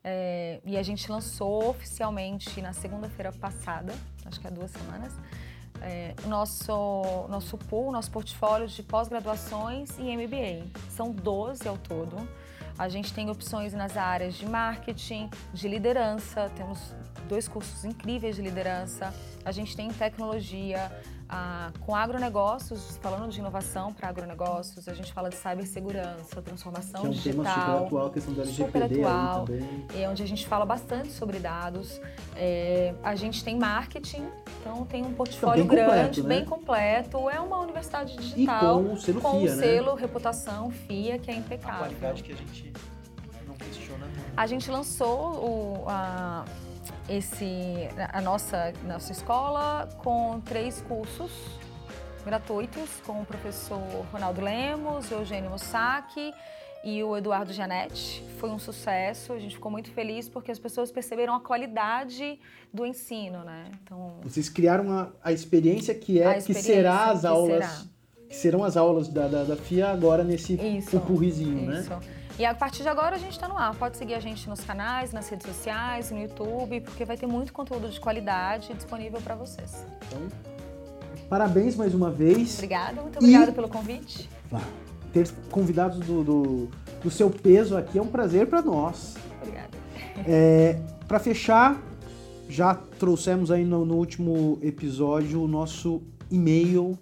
É, 0.07 0.59
e 0.63 0.77
a 0.77 0.83
gente 0.83 1.11
lançou 1.11 1.67
oficialmente 1.67 2.61
na 2.61 2.73
segunda-feira 2.73 3.31
passada, 3.31 3.91
acho 4.23 4.39
que 4.39 4.45
há 4.45 4.51
duas 4.51 4.69
semanas, 4.69 5.11
é, 5.81 6.13
nosso, 6.27 7.25
nosso 7.27 7.57
pool, 7.57 7.91
nosso 7.91 8.11
portfólio 8.11 8.67
de 8.67 8.83
pós-graduações 8.83 9.97
e 9.97 10.15
MBA. 10.15 10.67
São 10.91 11.11
12 11.11 11.67
ao 11.67 11.75
todo. 11.75 12.17
A 12.77 12.87
gente 12.87 13.11
tem 13.13 13.31
opções 13.31 13.73
nas 13.73 13.97
áreas 13.97 14.35
de 14.35 14.45
marketing, 14.45 15.27
de 15.51 15.67
liderança, 15.67 16.51
temos 16.55 16.93
dois 17.27 17.47
cursos 17.47 17.83
incríveis 17.83 18.35
de 18.35 18.43
liderança. 18.43 19.11
A 19.43 19.51
gente 19.51 19.75
tem 19.75 19.89
tecnologia 19.89 20.91
ah, 21.27 21.71
com 21.81 21.95
agronegócios, 21.95 22.97
falando 23.01 23.31
de 23.31 23.39
inovação 23.39 23.91
para 23.91 24.09
agronegócios, 24.09 24.87
a 24.87 24.93
gente 24.93 25.11
fala 25.11 25.29
de 25.29 25.35
cibersegurança, 25.35 26.41
transformação 26.41 27.01
Que 27.01 27.07
é 27.07 27.09
um 27.09 27.13
digital 27.13 27.43
tema 27.43 27.53
super 27.55 27.85
atual, 27.85 28.05
a 28.07 28.09
questão 28.11 28.33
do 28.33 28.45
super 28.45 28.83
atual. 28.83 29.45
é 29.95 30.07
onde 30.09 30.21
a 30.23 30.27
gente 30.27 30.47
fala 30.47 30.65
bastante 30.65 31.11
sobre 31.11 31.39
dados. 31.39 31.99
É, 32.35 32.93
a 33.03 33.15
gente 33.15 33.43
tem 33.43 33.57
marketing, 33.57 34.27
então 34.61 34.85
tem 34.85 35.03
um 35.03 35.13
portfólio 35.13 35.65
bem 35.65 35.77
completo, 35.77 35.91
grande, 35.91 36.21
né? 36.23 36.29
bem 36.29 36.45
completo. 36.45 37.29
É 37.29 37.39
uma 37.39 37.59
universidade 37.59 38.13
E 38.13 38.17
digital 38.17 38.83
com 38.83 38.93
o 38.93 38.97
selo 38.97 39.21
com 39.21 39.31
FIA, 39.31 39.39
o 39.39 39.55
né? 39.55 39.63
selo 39.63 39.95
reputação 39.95 40.69
FIA, 40.71 41.17
que 41.17 41.31
é 41.31 41.33
A 41.33 41.37
impecável. 41.37 41.79
qualidade 41.79 42.23
que 42.23 42.33
a 42.33 42.35
gente 42.35 42.71
não 43.47 43.55
questiona 43.55 44.05
nunca. 44.05 44.21
A 44.37 44.45
gente 44.47 44.69
lançou 44.69 45.33
o, 45.35 45.85
a, 45.87 46.45
esse, 47.07 47.87
a 48.11 48.21
nossa, 48.21 48.73
nossa 48.83 49.11
escola 49.11 49.87
com 49.97 50.39
três 50.41 50.81
cursos 50.81 51.31
gratuitos 52.25 52.89
com 53.05 53.21
o 53.21 53.25
professor 53.25 53.79
Ronaldo 54.11 54.41
Lemos, 54.41 55.11
Eugênio 55.11 55.51
Mossaki 55.51 56.33
e 56.83 57.03
o 57.03 57.15
Eduardo 57.15 57.53
Gianetti. 57.53 58.23
Foi 58.39 58.49
um 58.49 58.57
sucesso, 58.57 59.31
a 59.33 59.39
gente 59.39 59.55
ficou 59.55 59.71
muito 59.71 59.91
feliz 59.91 60.27
porque 60.27 60.51
as 60.51 60.57
pessoas 60.57 60.91
perceberam 60.91 61.35
a 61.35 61.39
qualidade 61.39 62.39
do 62.73 62.83
ensino, 62.85 63.43
né? 63.43 63.65
Então, 63.83 64.15
Vocês 64.23 64.49
criaram 64.49 64.91
a, 64.91 65.09
a 65.23 65.31
experiência 65.31 65.93
que 65.93 66.19
é 66.19 66.25
A 66.27 66.33
que 66.33 66.39
experiência 66.39 66.73
será 66.75 67.05
as 67.11 67.21
que 67.21 67.27
aulas 67.27 67.65
será. 67.65 67.83
que 68.27 68.35
serão 68.35 68.63
as 68.63 68.75
aulas 68.75 69.07
da, 69.07 69.27
da, 69.27 69.43
da 69.43 69.55
FIA 69.55 69.89
agora 69.91 70.23
nesse 70.23 70.53
Isso, 70.55 70.89
pupurrizinho, 70.91 71.69
né? 71.69 71.81
Isso. 71.81 72.24
E 72.37 72.45
a 72.45 72.53
partir 72.53 72.83
de 72.83 72.89
agora 72.89 73.15
a 73.15 73.19
gente 73.19 73.31
está 73.31 73.47
no 73.47 73.57
ar. 73.57 73.73
Pode 73.75 73.97
seguir 73.97 74.13
a 74.13 74.19
gente 74.19 74.49
nos 74.49 74.59
canais, 74.61 75.13
nas 75.13 75.29
redes 75.29 75.47
sociais, 75.47 76.11
no 76.11 76.19
YouTube, 76.21 76.81
porque 76.81 77.05
vai 77.05 77.15
ter 77.17 77.27
muito 77.27 77.53
conteúdo 77.53 77.87
de 77.89 77.99
qualidade 77.99 78.73
disponível 78.73 79.21
para 79.21 79.35
vocês. 79.35 79.85
Então, 80.07 80.19
parabéns 81.29 81.75
mais 81.75 81.93
uma 81.93 82.11
vez. 82.11 82.55
Obrigada, 82.55 83.01
muito 83.01 83.15
E- 83.15 83.17
obrigada 83.19 83.51
pelo 83.53 83.69
convite. 83.69 84.29
Ah, 84.51 84.59
Ter 85.13 85.29
convidados 85.49 85.99
do, 85.99 86.23
do, 86.25 86.69
do 87.01 87.09
seu 87.09 87.29
peso 87.29 87.77
aqui 87.77 87.97
é 87.97 88.01
um 88.01 88.07
prazer 88.07 88.47
para 88.47 88.61
nós. 88.61 89.15
Obrigada. 89.41 89.69
É, 90.27 90.77
para 91.07 91.19
fechar, 91.19 91.81
já 92.49 92.75
trouxemos 92.75 93.49
aí 93.49 93.63
no, 93.63 93.85
no 93.85 93.95
último 93.95 94.59
episódio 94.61 95.41
o 95.41 95.47
nosso 95.47 96.01
e-mail 96.29 96.99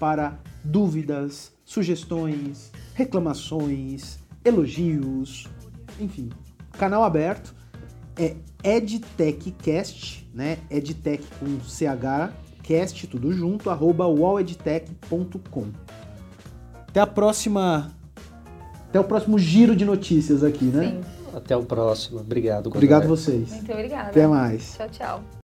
para 0.00 0.36
dúvidas, 0.64 1.52
sugestões, 1.64 2.72
reclamações, 2.94 4.18
elogios, 4.44 5.46
enfim, 5.98 6.30
canal 6.72 7.04
aberto. 7.04 7.54
É 8.16 8.36
edtechcast, 8.62 10.28
né? 10.32 10.58
Edtech 10.70 11.24
com 11.40 11.58
CH, 11.60 12.32
cast 12.62 13.06
tudo 13.08 13.32
junto, 13.32 13.70
arroba 13.70 14.06
walledtech.com. 14.06 15.66
Até 16.88 17.00
a 17.00 17.06
próxima. 17.06 17.92
Até 18.88 19.00
o 19.00 19.04
próximo 19.04 19.36
giro 19.36 19.74
de 19.74 19.84
notícias 19.84 20.44
aqui, 20.44 20.66
né? 20.66 21.02
Sim. 21.02 21.36
Até 21.36 21.56
o 21.56 21.64
próximo. 21.64 22.20
Obrigado. 22.20 22.68
Obrigado 22.68 23.02
Guadalupe. 23.02 23.22
vocês. 23.22 23.50
Muito 23.50 23.72
obrigada. 23.72 24.10
Até 24.10 24.26
mais. 24.26 24.76
Tchau, 24.76 24.88
tchau. 24.88 25.43